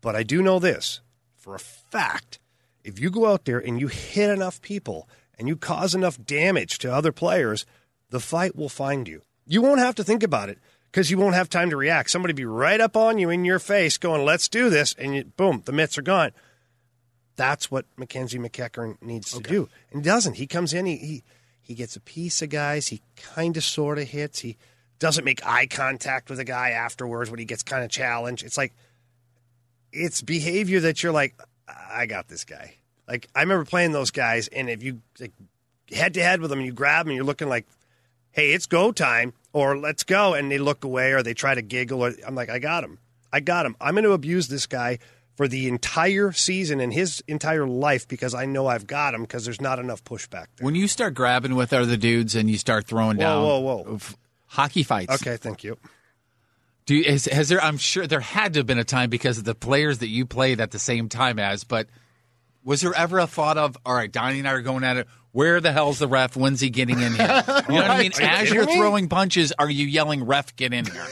But 0.00 0.16
I 0.16 0.22
do 0.22 0.40
know 0.40 0.58
this 0.58 1.00
for 1.36 1.54
a 1.54 1.58
fact. 1.58 2.38
If 2.84 3.00
you 3.00 3.10
go 3.10 3.26
out 3.26 3.46
there 3.46 3.58
and 3.58 3.80
you 3.80 3.88
hit 3.88 4.30
enough 4.30 4.60
people 4.60 5.08
and 5.38 5.48
you 5.48 5.56
cause 5.56 5.94
enough 5.94 6.22
damage 6.22 6.78
to 6.78 6.92
other 6.92 7.10
players, 7.12 7.64
the 8.10 8.20
fight 8.20 8.54
will 8.54 8.68
find 8.68 9.08
you. 9.08 9.22
You 9.46 9.62
won't 9.62 9.80
have 9.80 9.94
to 9.96 10.04
think 10.04 10.22
about 10.22 10.50
it 10.50 10.58
because 10.92 11.10
you 11.10 11.18
won't 11.18 11.34
have 11.34 11.48
time 11.48 11.70
to 11.70 11.76
react. 11.76 12.10
Somebody 12.10 12.34
be 12.34 12.44
right 12.44 12.80
up 12.80 12.96
on 12.96 13.18
you 13.18 13.30
in 13.30 13.44
your 13.44 13.58
face 13.58 13.98
going, 13.98 14.24
let's 14.24 14.48
do 14.48 14.70
this. 14.70 14.94
And 14.98 15.16
you, 15.16 15.24
boom, 15.24 15.62
the 15.64 15.72
mitts 15.72 15.98
are 15.98 16.02
gone. 16.02 16.30
That's 17.36 17.70
what 17.70 17.86
Mackenzie 17.96 18.38
MacEachern 18.38 19.02
needs 19.02 19.32
to 19.32 19.40
do. 19.40 19.68
And 19.90 20.02
he 20.02 20.04
doesn't. 20.04 20.34
He 20.34 20.46
comes 20.46 20.72
in, 20.72 20.86
he, 20.86 20.96
he, 20.96 21.24
he 21.60 21.74
gets 21.74 21.96
a 21.96 22.00
piece 22.00 22.42
of 22.42 22.50
guys, 22.50 22.88
he 22.88 23.02
kind 23.16 23.56
of 23.56 23.64
sort 23.64 23.98
of 23.98 24.08
hits. 24.08 24.40
He 24.40 24.56
doesn't 25.00 25.24
make 25.24 25.44
eye 25.44 25.66
contact 25.66 26.30
with 26.30 26.38
a 26.38 26.44
guy 26.44 26.70
afterwards 26.70 27.30
when 27.30 27.40
he 27.40 27.44
gets 27.44 27.62
kind 27.62 27.82
of 27.82 27.90
challenged. 27.90 28.44
It's 28.44 28.56
like, 28.56 28.72
it's 29.92 30.22
behavior 30.22 30.80
that 30.80 31.02
you're 31.02 31.12
like, 31.12 31.34
I 31.68 32.06
got 32.06 32.28
this 32.28 32.44
guy. 32.44 32.76
Like 33.08 33.28
I 33.34 33.42
remember 33.42 33.64
playing 33.64 33.92
those 33.92 34.10
guys, 34.10 34.48
and 34.48 34.68
if 34.68 34.82
you 34.82 35.00
like 35.20 35.32
head 35.92 36.14
to 36.14 36.22
head 36.22 36.40
with 36.40 36.50
them, 36.50 36.60
and 36.60 36.66
you 36.66 36.72
grab 36.72 37.04
them, 37.04 37.10
and 37.10 37.16
you're 37.16 37.24
looking 37.24 37.48
like, 37.48 37.66
"Hey, 38.32 38.52
it's 38.52 38.66
go 38.66 38.92
time," 38.92 39.32
or 39.52 39.76
"Let's 39.76 40.04
go," 40.04 40.34
and 40.34 40.50
they 40.50 40.58
look 40.58 40.84
away, 40.84 41.12
or 41.12 41.22
they 41.22 41.34
try 41.34 41.54
to 41.54 41.62
giggle, 41.62 42.04
or 42.04 42.12
I'm 42.26 42.34
like, 42.34 42.48
"I 42.48 42.58
got 42.58 42.84
him, 42.84 42.98
I 43.32 43.40
got 43.40 43.66
him. 43.66 43.76
I'm 43.80 43.94
going 43.94 44.04
to 44.04 44.12
abuse 44.12 44.48
this 44.48 44.66
guy 44.66 44.98
for 45.36 45.48
the 45.48 45.68
entire 45.68 46.32
season 46.32 46.80
and 46.80 46.94
his 46.94 47.22
entire 47.26 47.66
life 47.66 48.06
because 48.06 48.34
I 48.34 48.46
know 48.46 48.68
I've 48.68 48.86
got 48.86 49.14
him 49.14 49.22
because 49.22 49.44
there's 49.44 49.60
not 49.60 49.78
enough 49.78 50.02
pushback." 50.04 50.46
There. 50.56 50.64
When 50.64 50.74
you 50.74 50.88
start 50.88 51.14
grabbing 51.14 51.54
with 51.54 51.72
other 51.72 51.96
dudes 51.96 52.34
and 52.34 52.50
you 52.50 52.56
start 52.56 52.86
throwing 52.86 53.18
down, 53.18 53.42
whoa, 53.42 53.58
whoa. 53.60 53.98
hockey 54.46 54.82
fights. 54.82 55.12
Okay, 55.14 55.36
thank 55.36 55.62
you. 55.62 55.76
Do 56.86 56.94
you, 56.94 57.04
has, 57.10 57.24
has 57.26 57.48
there? 57.48 57.62
I'm 57.62 57.78
sure 57.78 58.06
there 58.06 58.20
had 58.20 58.52
to 58.54 58.60
have 58.60 58.66
been 58.66 58.78
a 58.78 58.84
time 58.84 59.08
because 59.10 59.38
of 59.38 59.44
the 59.44 59.54
players 59.54 59.98
that 59.98 60.08
you 60.08 60.26
played 60.26 60.60
at 60.60 60.70
the 60.70 60.78
same 60.78 61.08
time 61.08 61.38
as. 61.38 61.64
But 61.64 61.86
Was 62.62 62.80
there 62.82 62.94
ever 62.94 63.18
a 63.18 63.26
thought 63.26 63.56
of, 63.56 63.76
all 63.86 63.94
right, 63.94 64.10
Donny 64.12 64.38
and 64.40 64.48
I 64.48 64.52
are 64.52 64.60
going 64.62 64.84
at 64.84 64.96
it. 64.98 65.06
Where 65.32 65.60
the 65.60 65.72
hell's 65.72 65.98
the 65.98 66.06
ref? 66.08 66.36
When's 66.36 66.60
he 66.60 66.70
getting 66.70 67.00
in 67.00 67.14
here? 67.14 67.42
You 67.68 67.74
know 67.74 67.82
what 67.82 67.90
I 67.90 67.98
mean? 67.98 68.12
Are 68.16 68.20
you 68.22 68.26
As 68.28 68.50
you're 68.52 68.66
me? 68.66 68.76
throwing 68.76 69.08
punches, 69.08 69.52
are 69.58 69.68
you 69.68 69.86
yelling, 69.86 70.24
ref, 70.24 70.54
get 70.56 70.72
in 70.72 70.84
here? 70.86 71.06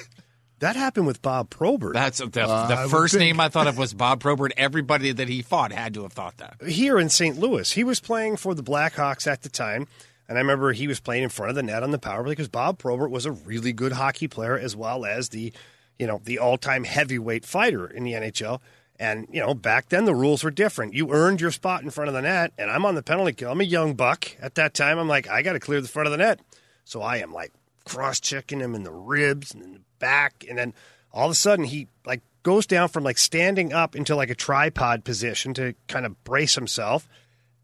That 0.61 0.76
happened 0.76 1.09
with 1.09 1.21
Bob 1.23 1.50
Probert. 1.50 1.95
That's 1.95 2.19
the, 2.19 2.45
uh, 2.49 2.67
I 2.69 2.85
the 2.85 2.88
first 2.88 3.14
think. 3.14 3.21
name 3.25 3.41
I 3.41 3.49
thought 3.49 3.67
of 3.67 3.76
was 3.79 3.93
Bob 3.95 4.21
Probert. 4.21 4.52
Everybody 4.57 5.11
that 5.11 5.29
he 5.29 5.43
fought 5.43 5.73
had 5.73 5.95
to 5.95 6.02
have 6.02 6.12
thought 6.12 6.37
that. 6.37 6.62
here 6.69 7.00
in 7.00 7.09
St. 7.09 7.37
Louis. 7.37 7.69
He 7.73 7.83
was 7.83 7.99
playing 7.99 8.37
for 8.37 8.55
the 8.55 8.62
Blackhawks 8.62 9.26
at 9.26 9.43
the 9.43 9.49
time, 9.49 9.88
and 10.29 10.38
I 10.38 10.41
remember 10.41 10.73
he 10.73 10.87
was 10.87 11.00
playing 11.00 11.25
in 11.25 11.29
front 11.29 11.50
of 11.50 11.57
the 11.57 11.62
net 11.62 11.83
on 11.83 11.91
the 11.91 11.99
power 11.99 12.23
play 12.23 12.33
because 12.33 12.49
Bob 12.49 12.79
Probert 12.79 13.11
was 13.11 13.26
a 13.26 13.33
really 13.33 13.73
good 13.73 13.93
hockey 13.93 14.29
player 14.29 14.59
as 14.59 14.75
well 14.75 15.05
as 15.05 15.31
the, 15.31 15.52
you 15.99 16.07
know, 16.07 16.21
the 16.25 16.38
all-time 16.38 16.85
heavyweight 16.85 17.45
fighter 17.45 17.87
in 17.87 18.05
the 18.05 18.12
NHL. 18.12 18.61
And 18.99 19.26
you 19.33 19.41
know, 19.41 19.55
back 19.55 19.88
then 19.88 20.05
the 20.05 20.14
rules 20.14 20.45
were 20.45 20.50
different. 20.50 20.95
You 20.95 21.12
earned 21.12 21.41
your 21.41 21.50
spot 21.50 21.83
in 21.83 21.91
front 21.91 22.09
of 22.09 22.14
the 22.14 22.23
net, 22.23 22.52
and 22.57 22.71
I'm 22.71 22.85
on 22.85 22.95
the 22.95 23.02
penalty 23.02 23.33
kill. 23.33 23.50
I'm 23.50 23.61
a 23.61 23.64
young 23.64 23.95
buck 23.95 24.37
at 24.41 24.55
that 24.55 24.75
time. 24.75 24.99
I'm 24.99 25.09
like, 25.09 25.29
I 25.29 25.43
got 25.43 25.55
to 25.55 25.61
clear 25.61 25.81
the 25.81 25.88
front 25.88 26.07
of 26.07 26.12
the 26.12 26.19
net, 26.19 26.41
so 26.85 27.02
I 27.02 27.17
am 27.17 27.33
like 27.33 27.52
cross-checking 27.85 28.61
him 28.61 28.75
in 28.75 28.85
the 28.85 28.93
ribs 28.93 29.52
and 29.52 29.62
in 29.62 29.73
the 29.73 29.81
back, 29.99 30.45
and 30.49 30.57
then 30.57 30.73
all 31.12 31.26
of 31.26 31.33
a 31.33 31.35
sudden 31.35 31.64
he 31.64 31.88
like 32.07 32.23
goes 32.43 32.67
down 32.67 32.88
from 32.88 33.05
like 33.05 33.19
standing 33.19 33.73
up 33.73 33.97
into 33.97 34.17
like 34.17 34.31
a 34.31 34.35
tripod 34.35 35.05
position 35.05 35.55
to 35.55 35.75
kind 35.88 36.07
of 36.07 36.23
brace 36.25 36.55
himself 36.55 37.09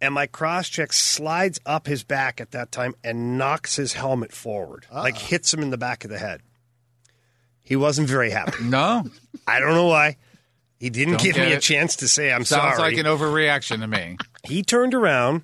and 0.01 0.15
my 0.15 0.27
cross 0.27 0.69
check 0.69 0.93
slides 0.93 1.59
up 1.67 1.87
his 1.87 2.05
back 2.05 2.41
at 2.41 2.53
that 2.53 2.71
time 2.73 2.95
and 3.03 3.37
knocks 3.39 3.77
his 3.77 3.93
helmet 3.95 4.33
forward. 4.33 4.87
Ah. 4.93 5.03
Like 5.03 5.19
hits 5.19 5.53
him 5.53 5.61
in 5.63 5.71
the 5.71 5.79
back 5.79 6.05
of 6.05 6.11
the 6.11 6.19
head. 6.19 6.41
He 7.63 7.77
wasn't 7.77 8.09
very 8.09 8.31
happy. 8.31 8.65
No, 8.65 9.05
i 9.47 9.61
don't 9.61 9.75
know 9.75 9.87
why. 9.87 10.17
He 10.79 10.91
didn't 10.91 11.15
Don't 11.15 11.23
give 11.23 11.35
get 11.37 11.49
me 11.49 11.53
a 11.55 11.61
chance 11.61 11.97
to 11.97 12.09
say 12.09 12.33
i'm 12.33 12.45
sounds 12.45 12.77
sorry. 12.77 12.77
Sounds 12.77 12.81
like 12.81 12.99
an 12.99 13.07
overreaction 13.07 13.81
to 13.81 13.87
me. 13.87 14.17
he 14.45 14.63
turned 14.63 14.95
around 14.95 15.43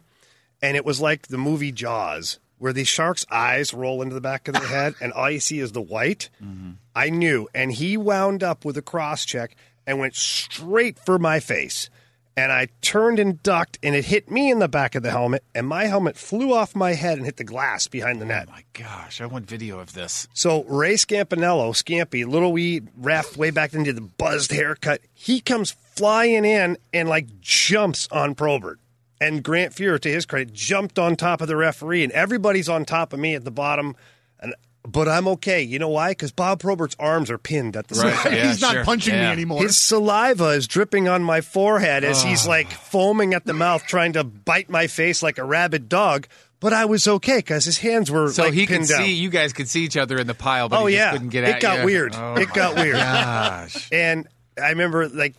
and 0.62 0.76
it 0.76 0.84
was 0.84 1.00
like 1.00 1.26
the 1.26 1.36
movie 1.38 1.72
Jaws, 1.72 2.38
where 2.58 2.72
the 2.72 2.84
shark's 2.84 3.26
eyes 3.30 3.74
roll 3.74 4.00
into 4.00 4.14
the 4.14 4.20
back 4.20 4.46
of 4.48 4.54
the 4.54 4.60
head 4.60 4.94
and 5.00 5.12
all 5.12 5.30
you 5.30 5.40
see 5.40 5.58
is 5.58 5.72
the 5.72 5.82
white. 5.82 6.30
Mm-hmm. 6.42 6.70
I 6.94 7.10
knew. 7.10 7.48
And 7.54 7.72
he 7.72 7.96
wound 7.96 8.42
up 8.42 8.64
with 8.64 8.76
a 8.78 8.82
cross 8.82 9.24
check 9.26 9.56
and 9.86 9.98
went 9.98 10.14
straight 10.14 10.98
for 10.98 11.18
my 11.18 11.40
face. 11.40 11.90
And 12.36 12.50
I 12.50 12.66
turned 12.80 13.20
and 13.20 13.40
ducked, 13.44 13.78
and 13.80 13.94
it 13.94 14.06
hit 14.06 14.28
me 14.28 14.50
in 14.50 14.58
the 14.58 14.66
back 14.66 14.96
of 14.96 15.04
the 15.04 15.12
helmet, 15.12 15.44
and 15.54 15.68
my 15.68 15.84
helmet 15.84 16.16
flew 16.16 16.52
off 16.52 16.74
my 16.74 16.94
head 16.94 17.16
and 17.16 17.24
hit 17.24 17.36
the 17.36 17.44
glass 17.44 17.86
behind 17.86 18.20
the 18.20 18.24
net. 18.24 18.48
Oh 18.48 18.52
my 18.52 18.64
gosh, 18.72 19.20
I 19.20 19.26
want 19.26 19.46
video 19.46 19.78
of 19.78 19.92
this. 19.92 20.26
So 20.34 20.64
Ray 20.64 20.94
Scapinello, 20.94 21.70
Scampy, 21.70 22.26
little 22.26 22.52
wee 22.52 22.82
ref 22.96 23.36
way 23.36 23.50
back 23.50 23.70
then 23.70 23.84
did 23.84 23.96
the 23.96 24.00
buzzed 24.00 24.50
haircut. 24.50 25.00
He 25.12 25.40
comes 25.40 25.70
flying 25.70 26.44
in 26.44 26.76
and 26.92 27.08
like 27.08 27.40
jumps 27.40 28.08
on 28.10 28.34
Probert. 28.34 28.80
And 29.20 29.44
Grant 29.44 29.72
Fuhrer, 29.72 30.00
to 30.00 30.10
his 30.10 30.26
credit, 30.26 30.52
jumped 30.52 30.98
on 30.98 31.14
top 31.14 31.40
of 31.40 31.46
the 31.46 31.56
referee, 31.56 32.02
and 32.02 32.12
everybody's 32.12 32.68
on 32.68 32.84
top 32.84 33.12
of 33.12 33.20
me 33.20 33.36
at 33.36 33.44
the 33.44 33.52
bottom. 33.52 33.94
And 34.40 34.54
but 34.86 35.08
I'm 35.08 35.26
okay. 35.28 35.62
You 35.62 35.78
know 35.78 35.88
why? 35.88 36.10
Because 36.10 36.30
Bob 36.32 36.60
Probert's 36.60 36.94
arms 36.98 37.30
are 37.30 37.38
pinned 37.38 37.76
at 37.76 37.88
the 37.88 38.00
Right. 38.00 38.14
side. 38.14 38.32
Yeah, 38.34 38.48
He's 38.48 38.60
not 38.60 38.72
sure. 38.74 38.84
punching 38.84 39.14
me 39.14 39.20
anymore. 39.20 39.62
His 39.62 39.78
saliva 39.78 40.48
is 40.50 40.66
dripping 40.68 41.08
on 41.08 41.22
my 41.22 41.40
forehead 41.40 42.04
as 42.04 42.22
he's 42.22 42.46
like 42.46 42.70
foaming 42.70 43.32
at 43.34 43.44
the 43.46 43.54
mouth, 43.54 43.84
trying 43.86 44.12
to 44.14 44.24
bite 44.24 44.68
my 44.68 44.86
face 44.86 45.22
like 45.22 45.38
a 45.38 45.44
rabid 45.44 45.88
dog. 45.88 46.26
But 46.60 46.72
I 46.72 46.84
was 46.86 47.06
okay 47.06 47.38
because 47.38 47.64
his 47.66 47.78
hands 47.78 48.10
were 48.10 48.30
So 48.30 48.44
like 48.44 48.54
he 48.54 48.66
could 48.66 48.76
pinned 48.78 48.88
down. 48.88 49.02
see, 49.02 49.12
you 49.12 49.28
guys 49.28 49.52
could 49.52 49.68
see 49.68 49.84
each 49.84 49.96
other 49.98 50.18
in 50.18 50.26
the 50.26 50.34
pile, 50.34 50.68
but 50.70 50.80
Oh 50.80 50.86
he 50.86 50.94
just 50.96 51.04
yeah, 51.06 51.12
couldn't 51.12 51.28
get 51.28 51.44
it 51.44 51.56
at 51.56 51.60
got 51.60 51.78
you. 51.80 51.84
weird. 51.84 52.14
Oh, 52.16 52.34
it 52.36 52.50
got 52.54 52.76
weird. 52.76 52.94
Gosh. 52.96 53.88
And 53.92 54.26
I 54.62 54.70
remember 54.70 55.08
like 55.08 55.34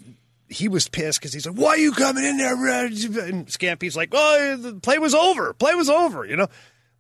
he 0.50 0.68
was 0.68 0.88
pissed 0.88 1.20
because 1.20 1.34
he's 1.34 1.48
like, 1.48 1.56
"Why 1.56 1.70
are 1.70 1.78
you 1.78 1.92
coming 1.94 2.24
in 2.24 2.38
there?" 2.38 2.54
And 2.86 3.48
Scampy's 3.48 3.96
like, 3.98 4.10
"Oh, 4.12 4.56
the 4.58 4.74
play 4.76 5.00
was 5.00 5.16
over. 5.16 5.54
Play 5.54 5.74
was 5.74 5.90
over." 5.90 6.26
You 6.26 6.36
know. 6.36 6.48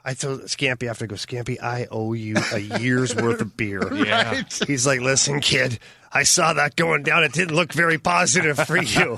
I 0.08 0.14
told 0.14 0.42
Scampy 0.44 0.88
after 0.88 1.06
I 1.06 1.08
go, 1.08 1.16
Scampy, 1.16 1.60
I 1.62 1.88
owe 1.90 2.14
you 2.14 2.36
a 2.54 2.60
year's 2.60 3.16
worth 3.16 3.42
of 3.42 3.58
beer. 3.58 3.92
Yeah. 3.94 4.44
He's 4.68 4.86
like, 4.86 5.02
listen, 5.02 5.40
kid, 5.40 5.80
I 6.14 6.22
saw 6.24 6.54
that 6.54 6.76
going 6.76 7.02
down. 7.02 7.24
It 7.24 7.34
didn't 7.34 7.56
look 7.56 7.74
very 7.74 7.98
positive 7.98 8.58
for 8.60 8.78
you. 8.82 9.18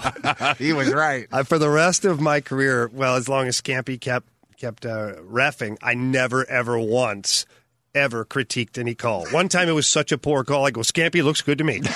he 0.57 0.71
was 0.71 0.93
right. 0.93 1.27
Uh, 1.31 1.43
for 1.43 1.59
the 1.59 1.69
rest 1.69 2.05
of 2.05 2.21
my 2.21 2.39
career, 2.39 2.89
well, 2.93 3.15
as 3.17 3.27
long 3.27 3.47
as 3.47 3.59
Scampy 3.61 3.99
kept 3.99 4.27
kept 4.57 4.85
uh, 4.85 5.13
refing, 5.29 5.77
I 5.83 5.93
never 5.93 6.49
ever 6.49 6.79
once 6.79 7.45
ever 7.93 8.23
critiqued 8.25 8.77
any 8.77 8.95
call. 8.95 9.25
One 9.27 9.49
time 9.49 9.67
it 9.69 9.73
was 9.73 9.87
such 9.87 10.11
a 10.11 10.17
poor 10.17 10.43
call, 10.43 10.65
I 10.65 10.71
go, 10.71 10.81
Scampy 10.81 11.23
looks 11.23 11.41
good 11.41 11.57
to 11.57 11.63
me. 11.63 11.79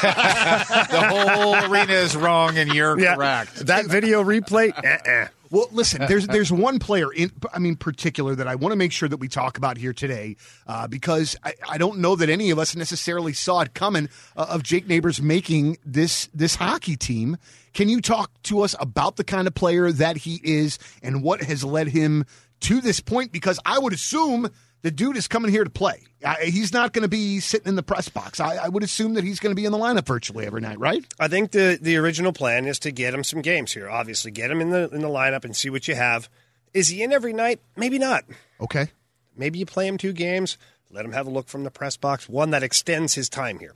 The 0.92 1.06
whole 1.10 1.56
arena 1.72 1.94
is 1.94 2.16
wrong, 2.16 2.58
and 2.58 2.74
you're 2.74 3.00
Yeah. 3.00 3.16
correct. 3.16 3.68
That 3.68 3.86
video 3.86 4.24
replay, 4.24 4.72
uh-uh. 4.78 5.28
Well, 5.52 5.68
listen, 5.74 6.06
there's 6.08 6.28
there's 6.28 6.52
one 6.52 6.80
player 6.80 7.12
in 7.12 7.30
I 7.54 7.60
mean 7.60 7.76
particular 7.76 8.36
that 8.36 8.48
I 8.48 8.56
want 8.56 8.72
to 8.72 8.78
make 8.78 8.94
sure 8.94 9.10
that 9.10 9.18
we 9.18 9.28
talk 9.28 9.58
about 9.58 9.78
here 9.78 9.92
today 9.92 10.38
uh, 10.66 10.88
because 10.88 11.36
I, 11.44 11.54
I 11.70 11.78
don't 11.78 12.00
know 12.00 12.16
that 12.16 12.30
any 12.30 12.52
of 12.52 12.58
us 12.58 12.74
necessarily 12.74 13.34
saw 13.34 13.60
it 13.60 13.74
coming 13.74 14.08
uh, 14.38 14.48
of 14.50 14.64
Jake 14.64 14.88
Neighbours 14.88 15.22
making 15.22 15.78
this 15.86 16.30
this 16.34 16.56
hockey 16.56 16.96
team. 16.96 17.38
Can 17.74 17.90
you 17.90 18.00
talk 18.00 18.32
to 18.44 18.62
us 18.62 18.76
about 18.80 19.18
the 19.18 19.26
kind 19.26 19.46
of 19.46 19.54
player 19.54 19.92
that 19.92 20.18
he 20.18 20.40
is 20.42 20.80
and 21.04 21.22
what 21.22 21.44
has 21.44 21.66
led 21.66 21.90
him 21.90 22.26
to 22.62 22.80
this 22.80 23.02
point? 23.02 23.34
Because 23.34 23.60
I 23.66 23.78
would 23.78 23.92
assume 23.92 24.50
the 24.82 24.92
dude 24.92 25.18
is 25.18 25.28
coming 25.28 25.52
here 25.52 25.64
to 25.64 25.70
play. 25.70 26.04
Uh, 26.24 26.36
he's 26.36 26.74
not 26.74 26.94
going 26.94 27.04
to 27.04 27.10
be 27.10 27.40
sitting 27.40 27.68
in 27.68 27.76
the 27.76 27.84
press 27.84 28.10
box. 28.10 28.40
I, 28.40 28.56
I 28.56 28.70
would 28.70 28.84
assume 28.84 29.16
that 29.16 29.24
he's 29.24 29.40
going 29.40 29.52
to 29.52 29.60
be 29.60 29.66
in 29.66 29.72
the 29.72 29.78
lineup 29.78 30.06
virtually 30.06 30.46
every 30.46 30.62
night, 30.62 30.80
right? 30.80 31.06
I 31.20 31.28
think 31.28 31.52
the 31.52 31.78
the 31.82 31.98
original 31.98 32.34
plan 32.34 32.66
is 32.66 32.80
to 32.80 32.92
get 32.92 33.14
him 33.14 33.24
some 33.24 33.42
games 33.42 33.74
here. 33.74 33.90
Obviously, 33.90 34.32
get 34.32 34.52
him 34.52 34.62
in 34.62 34.70
the 34.70 34.90
in 34.90 35.02
the 35.02 35.10
lineup 35.10 35.46
and 35.46 35.56
see 35.56 35.70
what 35.70 35.88
you 35.88 35.96
have. 35.96 36.30
Is 36.74 36.88
he 36.88 37.04
in 37.04 37.12
every 37.12 37.34
night? 37.34 37.60
Maybe 37.76 38.00
not. 38.00 38.24
Okay. 38.60 38.88
Maybe 39.36 39.60
you 39.60 39.66
play 39.66 39.88
him 39.88 39.98
two 39.98 40.14
games, 40.14 40.58
let 40.90 41.06
him 41.06 41.14
have 41.14 41.28
a 41.28 41.32
look 41.32 41.48
from 41.48 41.64
the 41.64 41.72
press 41.72 41.98
box, 41.98 42.28
one 42.28 42.52
that 42.52 42.64
extends 42.64 43.16
his 43.16 43.30
time 43.30 43.60
here. 43.60 43.76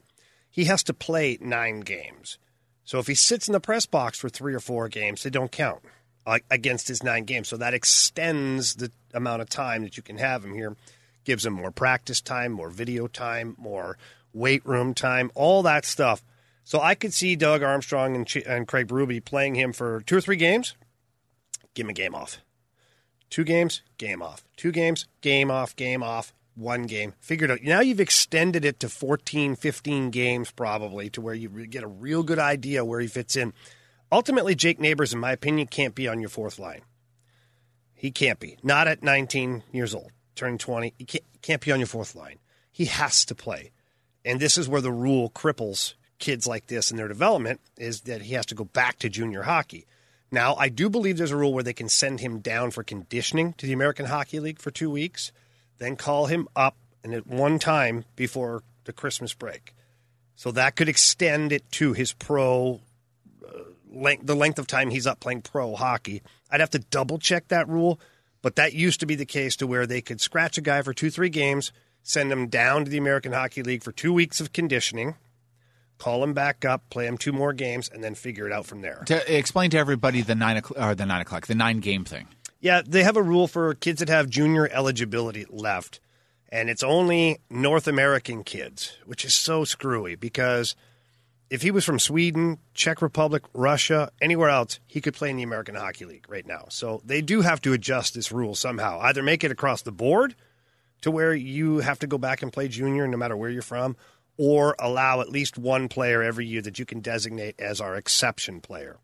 He 0.50 0.66
has 0.66 0.84
to 0.84 0.94
play 0.94 1.38
nine 1.42 1.82
games. 1.82 2.38
So 2.84 3.00
if 3.00 3.08
he 3.08 3.16
sits 3.16 3.48
in 3.48 3.54
the 3.54 3.60
press 3.60 3.86
box 3.86 4.20
for 4.20 4.30
three 4.30 4.54
or 4.54 4.60
four 4.60 4.88
games, 4.90 5.24
they 5.24 5.30
don't 5.30 5.52
count 5.52 5.82
against 6.50 6.88
his 6.88 7.04
nine 7.04 7.26
games. 7.26 7.48
So 7.48 7.58
that 7.58 7.74
extends 7.74 8.76
the 8.76 8.92
amount 9.14 9.42
of 9.42 9.50
time 9.50 9.84
that 9.84 9.98
you 9.98 10.04
can 10.04 10.18
have 10.18 10.44
him 10.44 10.54
here, 10.54 10.76
gives 11.24 11.46
him 11.46 11.54
more 11.54 11.72
practice 11.72 12.22
time, 12.22 12.52
more 12.52 12.70
video 12.70 13.08
time, 13.08 13.56
more 13.58 13.98
weight 14.34 14.66
room 14.66 14.94
time, 14.94 15.32
all 15.36 15.64
that 15.64 15.86
stuff. 15.86 16.24
So 16.64 16.82
I 16.82 16.96
could 16.96 17.14
see 17.14 17.36
Doug 17.36 17.62
Armstrong 17.62 18.16
and, 18.16 18.26
Ch- 18.26 18.38
and 18.38 18.68
Craig 18.68 18.92
Ruby 18.92 19.20
playing 19.20 19.56
him 19.56 19.72
for 19.72 20.02
two 20.02 20.18
or 20.18 20.22
three 20.22 20.36
games. 20.36 20.76
Give 21.76 21.86
him 21.86 21.92
a 21.92 21.94
game 21.94 22.16
off. 22.16 22.40
Two 23.30 23.44
games, 23.44 23.82
game 23.98 24.22
off. 24.22 24.44
Two 24.56 24.72
games, 24.72 25.08
game 25.22 25.52
off, 25.52 25.76
game 25.76 26.02
off. 26.02 26.34
One 26.56 26.84
game. 26.84 27.14
Figured 27.20 27.52
out. 27.52 27.64
Now 27.64 27.82
you've 27.82 28.00
extended 28.00 28.64
it 28.64 28.80
to 28.80 28.88
14, 28.88 29.56
15 29.58 30.10
games 30.10 30.52
probably 30.52 31.10
to 31.10 31.20
where 31.20 31.34
you 31.34 31.50
get 31.68 31.84
a 31.84 31.88
real 31.88 32.24
good 32.24 32.40
idea 32.40 32.86
where 32.86 33.02
he 33.02 33.08
fits 33.08 33.36
in. 33.36 33.54
Ultimately, 34.12 34.56
Jake 34.56 34.80
Neighbours, 34.80 35.14
in 35.14 35.20
my 35.20 35.32
opinion, 35.32 35.68
can't 35.68 35.96
be 35.96 36.08
on 36.08 36.20
your 36.20 36.30
fourth 36.30 36.60
line. 36.60 36.82
He 37.94 38.12
can't 38.12 38.40
be. 38.40 38.58
Not 38.62 38.88
at 38.88 39.04
19 39.04 39.64
years 39.72 39.96
old, 39.96 40.12
turning 40.36 40.58
20. 40.58 40.94
He 40.98 41.06
can't, 41.06 41.24
can't 41.42 41.62
be 41.62 41.72
on 41.72 41.80
your 41.80 41.88
fourth 41.88 42.16
line. 42.16 42.40
He 42.72 42.86
has 42.86 43.26
to 43.26 43.36
play. 43.36 43.72
And 44.24 44.40
this 44.40 44.58
is 44.58 44.70
where 44.70 44.82
the 44.82 44.92
rule 44.92 45.30
cripples 45.30 45.94
kids 46.20 46.48
like 46.48 46.68
this 46.68 46.92
in 46.92 46.98
their 46.98 47.08
development 47.08 47.62
is 47.78 48.02
that 48.02 48.22
he 48.22 48.34
has 48.34 48.46
to 48.48 48.56
go 48.56 48.64
back 48.64 49.00
to 49.00 49.10
junior 49.10 49.44
hockey. 49.44 49.86
Now, 50.32 50.56
I 50.56 50.70
do 50.70 50.90
believe 50.90 51.18
there's 51.18 51.32
a 51.32 51.38
rule 51.38 51.54
where 51.54 51.64
they 51.64 51.74
can 51.74 51.90
send 51.90 52.20
him 52.20 52.40
down 52.40 52.72
for 52.72 52.84
conditioning 52.84 53.54
to 53.54 53.66
the 53.66 53.74
American 53.74 54.06
Hockey 54.06 54.40
League 54.40 54.60
for 54.60 54.72
two 54.72 54.90
weeks, 54.90 55.32
then 55.78 55.96
call 55.96 56.26
him 56.26 56.48
up 56.56 56.76
and 57.04 57.14
at 57.14 57.28
one 57.28 57.60
time 57.60 58.06
before 58.16 58.64
the 58.86 58.94
Christmas 58.94 59.34
break. 59.34 59.76
So 60.36 60.52
that 60.52 60.76
could 60.76 60.90
extend 60.90 61.52
it 61.52 61.70
to 61.74 61.94
his 61.94 62.14
pro 62.14 62.82
length, 63.96 64.26
the 64.28 64.36
length 64.36 64.60
of 64.60 64.68
time 64.68 64.90
he's 64.90 65.08
up 65.08 65.20
playing 65.20 65.42
pro 65.42 65.76
hockey. 65.76 66.22
I'd 66.52 66.60
have 66.60 66.70
to 66.72 66.80
double 66.80 67.18
check 67.18 67.48
that 67.48 67.68
rule, 67.68 68.00
but 68.42 68.56
that 68.58 68.74
used 68.74 69.00
to 69.00 69.06
be 69.06 69.16
the 69.16 69.26
case 69.26 69.56
to 69.58 69.68
where 69.68 69.88
they 69.88 70.02
could 70.02 70.22
scratch 70.22 70.58
a 70.58 70.62
guy 70.62 70.82
for 70.82 70.94
two, 70.94 71.10
three 71.10 71.30
games, 71.30 71.72
send 72.04 72.32
him 72.32 72.48
down 72.48 72.86
to 72.86 72.92
the 72.92 72.98
American 72.98 73.32
Hockey 73.32 73.64
League 73.64 73.84
for 73.84 73.92
two 73.92 74.14
weeks 74.14 74.40
of 74.40 74.54
conditioning, 74.54 75.16
call 75.98 76.24
him 76.24 76.34
back 76.34 76.66
up, 76.66 76.90
play 76.90 77.08
him 77.08 77.18
two 77.18 77.32
more 77.32 77.54
games, 77.54 77.90
and 77.90 78.04
then 78.04 78.16
figure 78.16 78.46
it 78.46 78.52
out 78.52 78.66
from 78.66 78.82
there. 78.82 79.04
To 79.08 79.36
explain 79.36 79.72
to 79.72 79.78
everybody 79.78 80.22
the 80.22 80.36
nine 80.36 80.58
o'clock, 80.58 80.80
or 80.80 80.96
the 80.96 81.06
nine 81.06 81.22
o'clock, 81.22 81.48
the 81.48 81.56
nine 81.56 81.80
game 81.80 82.06
thing. 82.06 82.28
Yeah, 82.60 82.82
they 82.86 83.04
have 83.04 83.18
a 83.18 83.24
rule 83.24 83.48
for 83.48 83.74
kids 83.76 84.00
that 84.00 84.10
have 84.10 84.30
junior 84.30 84.68
eligibility 84.72 85.46
left, 85.50 86.00
and 86.50 86.70
it's 86.70 86.84
only 86.84 87.40
North 87.50 87.88
American 87.88 88.44
kids, 88.44 88.98
which 89.06 89.26
is 89.26 89.34
so 89.34 89.64
screwy 89.66 90.16
because 90.16 90.76
if 91.50 91.62
he 91.62 91.72
was 91.72 91.86
from 91.86 92.00
Sweden, 92.00 92.58
Czech 92.74 93.02
Republic, 93.02 93.44
Russia, 93.54 94.12
anywhere 94.22 94.50
else, 94.50 94.80
he 94.88 95.02
could 95.02 95.14
play 95.14 95.30
in 95.30 95.38
the 95.38 95.44
American 95.44 95.76
Hockey 95.76 96.06
League 96.06 96.26
right 96.28 96.46
now. 96.46 96.66
So 96.70 97.02
they 97.06 97.22
do 97.22 97.42
have 97.42 97.62
to 97.62 97.74
adjust 97.74 98.14
this 98.14 98.32
rule 98.32 98.56
somehow. 98.56 99.00
Either 99.00 99.22
make 99.22 99.44
it 99.44 99.52
across 99.52 99.82
the 99.84 99.92
board 99.92 100.36
to 101.02 101.12
where 101.12 101.34
you 101.34 101.80
have 101.80 102.00
to 102.00 102.08
go 102.08 102.18
back 102.18 102.42
and 102.42 102.52
play 102.52 102.68
junior 102.68 103.08
no 103.08 103.18
matter 103.18 103.38
where 103.38 103.50
you're 103.50 103.62
from, 103.62 103.96
or 104.38 104.76
allow 104.80 105.22
at 105.22 105.30
least 105.30 105.58
one 105.58 105.88
player 105.88 106.24
every 106.24 106.46
year 106.46 106.62
that 106.62 106.80
you 106.80 106.86
can 106.86 107.00
designate 107.00 107.60
as 107.60 107.80
our 107.80 107.96
exception 107.96 108.60
player. 108.60 108.98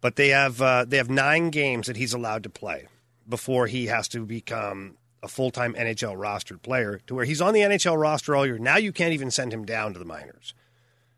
But 0.00 0.16
they 0.16 0.28
have 0.28 0.60
uh, 0.60 0.84
they 0.86 0.96
have 0.96 1.10
nine 1.10 1.50
games 1.50 1.86
that 1.86 1.96
he's 1.96 2.12
allowed 2.12 2.42
to 2.44 2.50
play 2.50 2.88
before 3.28 3.66
he 3.66 3.86
has 3.86 4.08
to 4.08 4.24
become 4.26 4.96
a 5.22 5.28
full 5.28 5.50
time 5.50 5.74
NHL 5.74 6.16
rostered 6.16 6.62
player. 6.62 7.00
To 7.06 7.14
where 7.14 7.24
he's 7.24 7.40
on 7.40 7.54
the 7.54 7.60
NHL 7.60 8.00
roster 8.00 8.34
all 8.34 8.46
year. 8.46 8.58
Now 8.58 8.76
you 8.76 8.92
can't 8.92 9.14
even 9.14 9.30
send 9.30 9.52
him 9.52 9.64
down 9.64 9.92
to 9.92 9.98
the 9.98 10.04
minors. 10.04 10.54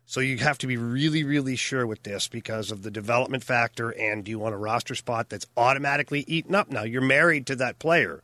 So 0.09 0.21
you 0.21 0.37
have 0.37 0.57
to 0.59 0.67
be 0.67 0.77
really, 0.77 1.25
really 1.25 1.57
sure 1.57 1.85
with 1.85 2.03
this 2.03 2.29
because 2.29 2.71
of 2.71 2.81
the 2.81 2.89
development 2.89 3.43
factor. 3.43 3.89
And 3.89 4.23
do 4.23 4.31
you 4.31 4.39
want 4.39 4.55
a 4.55 4.57
roster 4.57 4.95
spot 4.95 5.27
that's 5.27 5.45
automatically 5.57 6.23
eaten 6.27 6.55
up? 6.55 6.71
Now 6.71 6.83
you're 6.83 7.01
married 7.01 7.45
to 7.47 7.57
that 7.57 7.77
player 7.77 8.23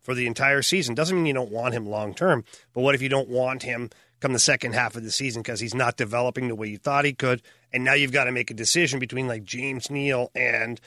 for 0.00 0.14
the 0.14 0.26
entire 0.26 0.62
season. 0.62 0.96
Doesn't 0.96 1.16
mean 1.16 1.26
you 1.26 1.32
don't 1.32 1.52
want 1.52 1.74
him 1.74 1.86
long 1.86 2.12
term. 2.12 2.44
But 2.74 2.80
what 2.80 2.96
if 2.96 3.02
you 3.02 3.08
don't 3.08 3.28
want 3.28 3.62
him 3.62 3.90
come 4.18 4.32
the 4.32 4.40
second 4.40 4.74
half 4.74 4.96
of 4.96 5.04
the 5.04 5.12
season 5.12 5.42
because 5.42 5.60
he's 5.60 5.76
not 5.76 5.96
developing 5.96 6.48
the 6.48 6.56
way 6.56 6.66
you 6.66 6.76
thought 6.78 7.04
he 7.04 7.12
could? 7.12 7.40
And 7.72 7.84
now 7.84 7.94
you've 7.94 8.10
got 8.10 8.24
to 8.24 8.32
make 8.32 8.50
a 8.50 8.54
decision 8.54 8.98
between 8.98 9.28
like 9.28 9.44
James 9.44 9.90
Neal 9.90 10.32
and 10.34 10.80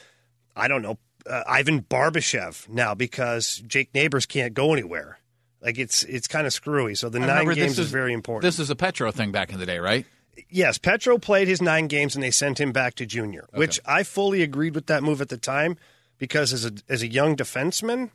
I 0.53 0.67
don't 0.67 0.81
know 0.81 0.97
uh, 1.29 1.43
Ivan 1.47 1.81
Barbashev 1.81 2.67
now 2.67 2.93
because 2.93 3.63
Jake 3.65 3.93
Neighbours 3.93 4.25
can't 4.25 4.53
go 4.53 4.73
anywhere. 4.73 5.17
Like 5.61 5.79
it's 5.79 6.03
it's 6.03 6.27
kind 6.27 6.45
of 6.45 6.51
screwy. 6.51 6.93
So 6.95 7.07
the 7.07 7.19
nine 7.19 7.45
games 7.45 7.77
this 7.77 7.79
is, 7.79 7.89
very 7.89 8.11
important. 8.11 8.43
This 8.43 8.59
is 8.59 8.69
a 8.69 8.75
Petro 8.75 9.11
thing 9.11 9.31
back 9.31 9.53
in 9.53 9.59
the 9.59 9.65
day, 9.65 9.79
right? 9.79 10.05
Yes, 10.49 10.77
Petro 10.77 11.17
played 11.17 11.47
his 11.47 11.61
nine 11.61 11.87
games 11.87 12.15
and 12.15 12.23
they 12.23 12.31
sent 12.31 12.59
him 12.59 12.71
back 12.71 12.95
to 12.95 13.05
junior, 13.05 13.47
which 13.53 13.79
I 13.85 14.03
fully 14.03 14.41
agreed 14.41 14.75
with 14.75 14.87
that 14.87 15.03
move 15.03 15.21
at 15.21 15.29
the 15.29 15.37
time 15.37 15.77
because 16.17 16.53
as 16.53 16.65
a 16.65 16.71
as 16.89 17.01
a 17.01 17.07
young 17.07 17.35
defenseman, 17.35 18.11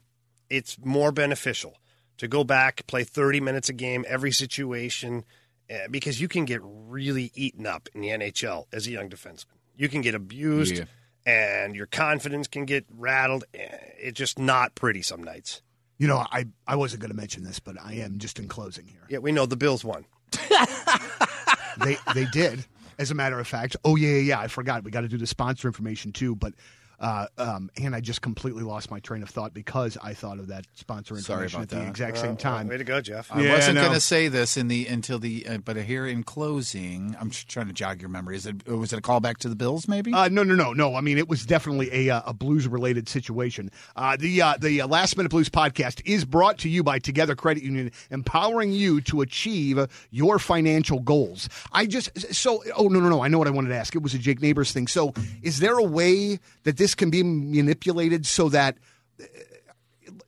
it's 0.48 0.76
more 0.84 1.12
beneficial 1.12 1.76
to 2.18 2.28
go 2.28 2.44
back, 2.44 2.86
play 2.86 3.04
30 3.04 3.40
minutes 3.40 3.68
a 3.68 3.72
game, 3.72 4.04
every 4.08 4.30
situation, 4.32 5.24
uh, 5.70 5.88
because 5.90 6.20
you 6.20 6.28
can 6.28 6.44
get 6.44 6.60
really 6.62 7.30
eaten 7.34 7.66
up 7.66 7.88
in 7.94 8.00
the 8.02 8.08
NHL 8.08 8.66
as 8.72 8.86
a 8.86 8.90
young 8.90 9.08
defenseman. 9.08 9.56
You 9.76 9.88
can 9.88 10.02
get 10.02 10.14
abused, 10.14 10.76
Yeah. 10.76 10.84
and 11.24 11.74
your 11.74 11.86
confidence 11.86 12.46
can 12.48 12.66
get 12.66 12.84
rattled. 12.90 13.44
Eh, 13.54 13.68
It's 13.98 14.18
just 14.18 14.38
not 14.38 14.74
pretty 14.74 15.00
some 15.00 15.22
nights. 15.22 15.62
You 15.98 16.08
know, 16.08 16.18
I, 16.30 16.46
I 16.66 16.76
wasn't 16.76 17.00
going 17.02 17.10
to 17.10 17.16
mention 17.16 17.42
this, 17.44 17.58
but 17.60 17.76
I 17.82 17.94
am 17.94 18.18
just 18.18 18.38
in 18.38 18.48
closing 18.48 18.86
here. 18.86 19.06
Yeah, 19.08 19.18
we 19.18 19.32
know 19.32 19.46
the 19.46 19.56
Bills 19.56 19.82
won. 19.84 20.04
they 21.80 21.96
they 22.14 22.24
did, 22.26 22.64
as 22.98 23.10
a 23.10 23.14
matter 23.14 23.38
of 23.38 23.46
fact. 23.46 23.76
Oh 23.84 23.96
yeah, 23.96 24.08
yeah, 24.08 24.20
yeah. 24.20 24.40
I 24.40 24.48
forgot. 24.48 24.84
We 24.84 24.90
got 24.90 25.02
to 25.02 25.08
do 25.08 25.18
the 25.18 25.26
sponsor 25.26 25.68
information 25.68 26.12
too. 26.12 26.34
But 26.36 26.54
uh, 27.00 27.26
um, 27.38 27.70
and 27.82 27.94
I 27.94 28.00
just 28.00 28.20
completely 28.22 28.62
lost 28.62 28.90
my 28.90 29.00
train 29.00 29.22
of 29.22 29.30
thought 29.30 29.54
because 29.54 29.96
I 30.02 30.14
thought 30.14 30.38
of 30.38 30.48
that 30.48 30.66
sponsor 30.74 31.16
Sorry 31.20 31.44
information 31.46 31.60
about 31.60 31.62
at 31.62 31.68
the 31.70 31.76
that. 31.76 31.88
exact 31.88 32.18
same 32.18 32.36
time. 32.36 32.68
Way 32.68 32.76
to 32.78 32.84
go, 32.84 33.00
Jeff. 33.00 33.32
I 33.32 33.40
Yeah, 33.42 33.54
wasn't 33.54 33.78
I 33.78 33.80
know. 33.80 33.88
going 33.88 33.94
to 33.98 34.00
say 34.04 34.28
this 34.28 34.56
in 34.56 34.68
the 34.68 34.86
until 34.86 35.18
the 35.18 35.46
uh, 35.48 35.58
but 35.58 35.76
here 35.78 36.06
in 36.06 36.22
closing, 36.22 37.16
I'm 37.20 37.30
just 37.30 37.48
trying 37.48 37.68
to 37.68 37.72
jog 37.72 38.00
your 38.00 38.10
memory. 38.10 38.36
Is 38.36 38.46
it 38.46 38.66
was 38.68 38.92
it 38.92 38.98
a 38.98 39.02
callback 39.02 39.38
to 39.38 39.48
the 39.48 39.56
Bills? 39.56 39.88
Maybe. 39.88 40.12
Uh, 40.12 40.28
no, 40.28 40.42
no, 40.42 40.54
no, 40.54 40.72
no. 40.72 40.94
I 40.94 41.00
mean, 41.00 41.16
it 41.18 41.28
was 41.28 41.46
definitely 41.46 41.88
a, 42.08 42.14
uh, 42.16 42.22
a 42.26 42.34
blues 42.34 42.68
related 42.68 43.08
situation. 43.08 43.70
Uh, 43.96 44.16
the 44.18 44.42
uh, 44.42 44.54
the 44.60 44.82
uh, 44.82 44.86
Last 44.86 45.16
Minute 45.16 45.30
Blues 45.30 45.48
podcast 45.48 46.02
is 46.04 46.24
brought 46.24 46.58
to 46.58 46.68
you 46.68 46.82
by 46.82 46.98
Together 46.98 47.34
Credit 47.34 47.62
Union, 47.62 47.90
empowering 48.10 48.72
you 48.72 49.00
to 49.02 49.20
achieve 49.22 49.78
uh, 49.78 49.86
your 50.10 50.38
financial 50.38 51.00
goals. 51.00 51.48
I 51.72 51.86
just 51.86 52.34
so 52.34 52.62
oh 52.76 52.88
no 52.88 53.00
no 53.00 53.08
no. 53.08 53.22
I 53.22 53.28
know 53.28 53.38
what 53.38 53.46
I 53.48 53.50
wanted 53.52 53.68
to 53.70 53.76
ask. 53.76 53.94
It 53.96 54.02
was 54.02 54.12
a 54.14 54.18
Jake 54.18 54.42
Neighbours 54.42 54.72
thing. 54.72 54.86
So, 54.86 55.14
is 55.42 55.60
there 55.60 55.78
a 55.78 55.82
way 55.84 56.38
that 56.64 56.76
this 56.76 56.89
can 56.94 57.10
be 57.10 57.22
manipulated 57.22 58.26
so 58.26 58.48
that? 58.50 58.76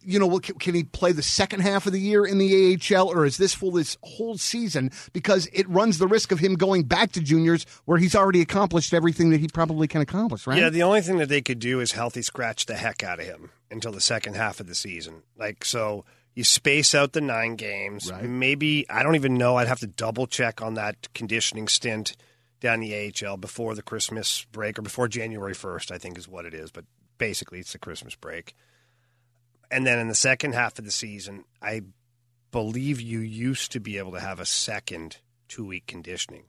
You 0.04 0.18
know, 0.18 0.38
can, 0.40 0.56
can 0.56 0.74
he 0.74 0.82
play 0.82 1.12
the 1.12 1.22
second 1.22 1.60
half 1.60 1.86
of 1.86 1.92
the 1.92 2.00
year 2.00 2.24
in 2.26 2.38
the 2.38 2.76
AHL, 2.76 3.08
or 3.08 3.24
is 3.24 3.36
this 3.36 3.54
for 3.54 3.70
this 3.70 3.96
whole 4.02 4.36
season? 4.36 4.90
Because 5.12 5.48
it 5.52 5.68
runs 5.68 5.98
the 5.98 6.08
risk 6.08 6.32
of 6.32 6.40
him 6.40 6.54
going 6.54 6.82
back 6.82 7.12
to 7.12 7.20
juniors, 7.20 7.64
where 7.84 7.98
he's 7.98 8.16
already 8.16 8.40
accomplished 8.40 8.92
everything 8.92 9.30
that 9.30 9.38
he 9.38 9.46
probably 9.46 9.86
can 9.86 10.00
accomplish, 10.00 10.44
right? 10.46 10.58
Yeah, 10.58 10.70
the 10.70 10.82
only 10.82 11.02
thing 11.02 11.18
that 11.18 11.28
they 11.28 11.40
could 11.40 11.60
do 11.60 11.78
is 11.78 11.92
healthy 11.92 12.22
scratch 12.22 12.66
the 12.66 12.74
heck 12.74 13.04
out 13.04 13.20
of 13.20 13.26
him 13.26 13.50
until 13.70 13.92
the 13.92 14.00
second 14.00 14.34
half 14.34 14.58
of 14.58 14.66
the 14.66 14.74
season. 14.74 15.22
Like, 15.38 15.64
so 15.64 16.04
you 16.34 16.44
space 16.44 16.94
out 16.94 17.12
the 17.12 17.20
nine 17.20 17.56
games. 17.56 18.10
Right. 18.10 18.24
Maybe, 18.24 18.88
I 18.90 19.02
don't 19.02 19.14
even 19.14 19.34
know. 19.34 19.56
I'd 19.56 19.68
have 19.68 19.80
to 19.80 19.86
double 19.86 20.26
check 20.26 20.62
on 20.62 20.74
that 20.74 21.12
conditioning 21.14 21.68
stint 21.68 22.16
down 22.62 22.80
the 22.80 23.12
AHL 23.22 23.36
before 23.36 23.74
the 23.74 23.82
Christmas 23.82 24.46
break 24.52 24.78
or 24.78 24.82
before 24.82 25.08
January 25.08 25.52
1st, 25.52 25.90
I 25.90 25.98
think 25.98 26.16
is 26.16 26.28
what 26.28 26.46
it 26.46 26.54
is. 26.54 26.70
But 26.70 26.84
basically, 27.18 27.58
it's 27.58 27.72
the 27.72 27.78
Christmas 27.78 28.14
break. 28.14 28.54
And 29.70 29.86
then 29.86 29.98
in 29.98 30.08
the 30.08 30.14
second 30.14 30.54
half 30.54 30.78
of 30.78 30.84
the 30.84 30.90
season, 30.90 31.44
I 31.60 31.82
believe 32.52 33.00
you 33.00 33.18
used 33.18 33.72
to 33.72 33.80
be 33.80 33.98
able 33.98 34.12
to 34.12 34.20
have 34.20 34.38
a 34.38 34.46
second 34.46 35.18
two 35.48 35.66
week 35.66 35.86
conditioning. 35.86 36.44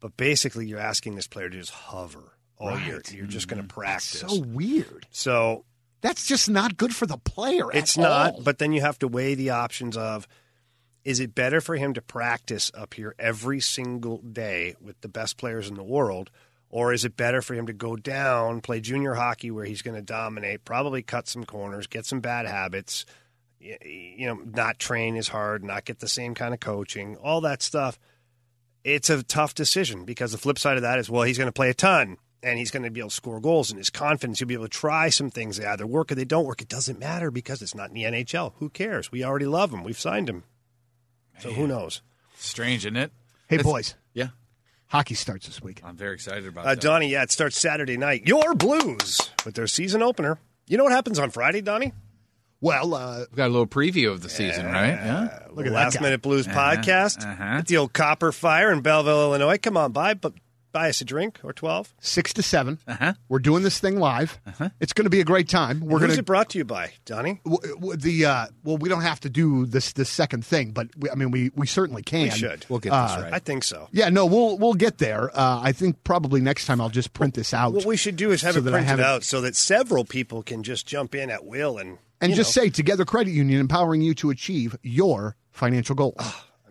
But 0.00 0.16
basically, 0.16 0.66
you're 0.66 0.78
asking 0.78 1.16
this 1.16 1.26
player 1.26 1.50
to 1.50 1.58
just 1.58 1.72
hover 1.72 2.38
all 2.56 2.78
year. 2.78 3.02
You're 3.10 3.26
just 3.26 3.48
going 3.48 3.60
to 3.60 3.68
mm-hmm. 3.68 3.80
practice. 3.80 4.20
so 4.20 4.40
weird. 4.40 5.08
So 5.10 5.64
That's 6.02 6.24
just 6.24 6.48
not 6.48 6.76
good 6.76 6.94
for 6.94 7.06
the 7.06 7.18
player. 7.18 7.70
it's 7.72 7.98
not, 7.98 8.34
all. 8.34 8.42
but 8.42 8.58
then 8.58 8.72
you 8.72 8.80
have 8.80 8.98
to 9.00 9.08
weigh 9.08 9.34
the 9.34 9.50
options 9.50 9.96
of 9.96 10.28
is 11.08 11.20
it 11.20 11.34
better 11.34 11.62
for 11.62 11.74
him 11.74 11.94
to 11.94 12.02
practice 12.02 12.70
up 12.74 12.92
here 12.92 13.14
every 13.18 13.60
single 13.60 14.18
day 14.18 14.74
with 14.78 15.00
the 15.00 15.08
best 15.08 15.38
players 15.38 15.66
in 15.66 15.74
the 15.74 15.82
world? 15.82 16.30
Or 16.68 16.92
is 16.92 17.06
it 17.06 17.16
better 17.16 17.40
for 17.40 17.54
him 17.54 17.66
to 17.68 17.72
go 17.72 17.96
down, 17.96 18.60
play 18.60 18.82
junior 18.82 19.14
hockey 19.14 19.50
where 19.50 19.64
he's 19.64 19.80
going 19.80 19.94
to 19.94 20.02
dominate, 20.02 20.66
probably 20.66 21.00
cut 21.00 21.26
some 21.26 21.44
corners, 21.44 21.86
get 21.86 22.04
some 22.04 22.20
bad 22.20 22.44
habits, 22.44 23.06
you 23.58 24.26
know, 24.26 24.34
not 24.34 24.78
train 24.78 25.16
as 25.16 25.28
hard, 25.28 25.64
not 25.64 25.86
get 25.86 26.00
the 26.00 26.08
same 26.08 26.34
kind 26.34 26.52
of 26.52 26.60
coaching, 26.60 27.16
all 27.16 27.40
that 27.40 27.62
stuff. 27.62 27.98
It's 28.84 29.08
a 29.08 29.22
tough 29.22 29.54
decision 29.54 30.04
because 30.04 30.32
the 30.32 30.36
flip 30.36 30.58
side 30.58 30.76
of 30.76 30.82
that 30.82 30.98
is, 30.98 31.08
well, 31.08 31.22
he's 31.22 31.38
going 31.38 31.48
to 31.48 31.52
play 31.52 31.70
a 31.70 31.74
ton 31.74 32.18
and 32.42 32.58
he's 32.58 32.70
going 32.70 32.82
to 32.82 32.90
be 32.90 33.00
able 33.00 33.08
to 33.08 33.16
score 33.16 33.40
goals 33.40 33.70
and 33.70 33.78
his 33.78 33.88
confidence, 33.88 34.40
he'll 34.40 34.48
be 34.48 34.52
able 34.52 34.66
to 34.66 34.68
try 34.68 35.08
some 35.08 35.30
things. 35.30 35.56
They 35.56 35.64
either 35.64 35.86
work 35.86 36.12
or 36.12 36.16
they 36.16 36.26
don't 36.26 36.44
work. 36.44 36.60
It 36.60 36.68
doesn't 36.68 36.98
matter 36.98 37.30
because 37.30 37.62
it's 37.62 37.74
not 37.74 37.88
in 37.88 37.94
the 37.94 38.04
NHL. 38.04 38.52
Who 38.58 38.68
cares? 38.68 39.10
We 39.10 39.24
already 39.24 39.46
love 39.46 39.72
him. 39.72 39.84
We've 39.84 39.98
signed 39.98 40.28
him. 40.28 40.44
So 41.40 41.50
who 41.52 41.66
knows? 41.66 42.02
Strange, 42.36 42.84
isn't 42.86 42.96
it? 42.96 43.12
hey, 43.48 43.56
It's- 43.56 43.64
boys, 43.70 43.94
Yeah, 44.14 44.28
hockey 44.88 45.14
starts 45.14 45.46
this 45.46 45.62
week. 45.62 45.80
I'm 45.84 45.96
very 45.96 46.14
excited 46.14 46.46
about 46.46 46.66
Uh, 46.66 46.70
that. 46.70 46.80
Donny, 46.80 47.08
yeah, 47.10 47.22
it 47.22 47.30
starts 47.30 47.58
Saturday 47.60 47.96
night. 47.96 48.26
Your 48.26 48.54
Blues 48.54 49.30
with 49.44 49.54
their 49.54 49.66
season 49.66 50.02
opener. 50.02 50.38
You 50.66 50.76
know 50.76 50.84
what 50.84 50.92
happens 50.92 51.18
on 51.18 51.30
Friday, 51.30 51.60
Donny? 51.62 51.92
Well, 52.60 52.92
uh, 52.94 53.18
We've 53.30 53.36
got 53.36 53.46
a 53.46 53.52
little 53.54 53.66
preview 53.68 54.10
of 54.10 54.20
the 54.22 54.28
season, 54.28 54.66
right? 54.66 54.88
Yeah. 54.88 55.38
look 55.50 55.64
at 55.66 55.70
that 55.70 55.72
Last 55.72 55.94
guy. 55.94 56.02
Minute 56.02 56.22
Blues 56.22 56.46
podcast 56.46 57.24
uh-huh. 57.24 57.42
at 57.58 57.66
the 57.68 57.76
old 57.76 57.92
Copper 57.92 58.32
Fire 58.32 58.72
in 58.72 58.80
Belleville, 58.80 59.20
Illinois. 59.22 59.58
Come 59.58 59.76
on 59.76 59.92
by, 59.92 60.14
but 60.14 60.32
buy 60.78 60.88
us 60.88 61.00
a 61.00 61.04
drink 61.04 61.40
or 61.42 61.52
12. 61.52 61.92
six 62.00 62.32
to 62.34 62.42
7 62.42 62.78
Uh-huh. 62.86 63.14
We're 63.28 63.40
doing 63.40 63.64
this 63.64 63.80
thing 63.80 63.98
live. 63.98 64.38
It's 64.80 64.92
going 64.92 65.06
to 65.06 65.10
be 65.10 65.20
a 65.20 65.24
great 65.24 65.48
time. 65.48 65.80
We're 65.80 65.98
Who's 65.98 66.08
going 66.10 66.18
it 66.20 66.24
brought 66.24 66.50
to 66.50 66.58
you 66.58 66.64
by, 66.64 66.92
Donny? 67.04 67.40
w- 67.44 67.74
w- 67.74 67.96
the 67.96 68.26
uh, 68.26 68.46
well, 68.62 68.76
we 68.76 68.88
don't 68.88 69.02
have 69.02 69.18
to 69.20 69.30
do 69.30 69.66
this 69.66 69.92
this 69.92 70.08
second 70.08 70.44
thing, 70.44 70.70
but 70.70 70.86
we, 70.96 71.10
I 71.10 71.14
mean, 71.16 71.30
we 71.32 71.50
we 71.56 71.66
certainly 71.66 72.02
can. 72.02 72.24
We 72.24 72.30
should. 72.30 72.64
We'll 72.68 72.78
get 72.78 72.92
Uh, 72.92 73.06
this 73.16 73.24
right. 73.24 73.32
I 73.32 73.38
think 73.40 73.64
so. 73.64 73.88
Yeah, 73.92 74.08
no, 74.10 74.24
we'll 74.26 74.56
we'll 74.58 74.74
get 74.74 74.98
there. 74.98 75.30
Uh, 75.36 75.60
I 75.62 75.72
think 75.72 76.04
probably 76.04 76.40
next 76.40 76.66
time 76.66 76.80
I'll 76.80 76.88
just 76.90 77.12
print 77.12 77.34
this 77.34 77.52
out. 77.52 77.72
What 77.72 77.84
we 77.86 77.96
should 77.96 78.16
do 78.16 78.30
is 78.30 78.42
have 78.42 78.54
so 78.54 78.60
it 78.60 78.62
that 78.62 78.74
I 78.74 78.78
printed 78.78 78.88
have 78.90 79.00
it- 79.00 79.04
out 79.06 79.24
so 79.24 79.40
that 79.40 79.56
several 79.56 80.04
people 80.04 80.42
can 80.44 80.62
just 80.62 80.86
jump 80.86 81.14
in 81.14 81.28
at 81.30 81.44
will 81.44 81.76
and 81.78 81.98
and 82.20 82.30
you 82.30 82.36
just 82.36 82.56
know, 82.56 82.62
say 82.62 82.70
Together 82.70 83.04
Credit 83.04 83.32
Union, 83.32 83.58
empowering 83.60 84.00
you 84.02 84.14
to 84.14 84.30
achieve 84.30 84.76
your 84.82 85.34
financial 85.50 85.94
goals. 85.96 86.16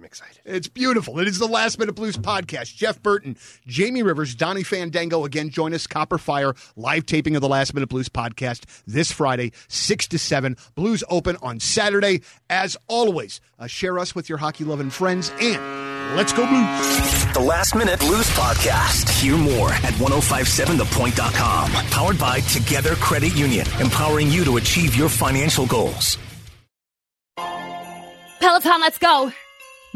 I'm 0.07 0.11
excited. 0.11 0.41
It's 0.45 0.69
beautiful. 0.69 1.19
It 1.19 1.27
is 1.27 1.37
the 1.37 1.47
Last 1.47 1.77
Minute 1.77 1.93
Blues 1.95 2.15
podcast. 2.15 2.73
Jeff 2.73 3.03
Burton, 3.03 3.35
Jamie 3.67 4.03
Rivers, 4.03 4.35
Donny 4.35 4.63
Fandango 4.63 5.25
again 5.25 5.49
join 5.49 5.73
us. 5.73 5.85
Copper 5.85 6.17
Fire 6.17 6.53
live 6.77 7.05
taping 7.05 7.35
of 7.35 7.41
the 7.41 7.49
Last 7.49 7.73
Minute 7.73 7.89
Blues 7.89 8.07
podcast 8.07 8.63
this 8.87 9.11
Friday, 9.11 9.51
six 9.67 10.07
to 10.07 10.17
seven. 10.17 10.55
Blues 10.75 11.03
open 11.09 11.35
on 11.41 11.59
Saturday. 11.59 12.21
As 12.49 12.77
always, 12.87 13.41
uh, 13.59 13.67
share 13.67 13.99
us 13.99 14.15
with 14.15 14.29
your 14.29 14.37
hockey 14.37 14.63
loving 14.63 14.89
friends 14.91 15.29
and 15.41 16.15
let's 16.15 16.31
go 16.31 16.47
Blues. 16.47 17.33
The 17.33 17.41
Last 17.41 17.75
Minute 17.75 17.99
Blues 17.99 18.29
Podcast. 18.29 19.09
Hear 19.19 19.35
more 19.35 19.73
at 19.73 19.93
1057thepoint.com. 19.95 21.71
Powered 21.91 22.17
by 22.17 22.39
Together 22.39 22.95
Credit 22.95 23.35
Union, 23.35 23.67
empowering 23.81 24.29
you 24.29 24.45
to 24.45 24.55
achieve 24.55 24.95
your 24.95 25.09
financial 25.09 25.65
goals. 25.65 26.17
Peloton, 28.39 28.79
let's 28.79 28.99
go! 28.99 29.33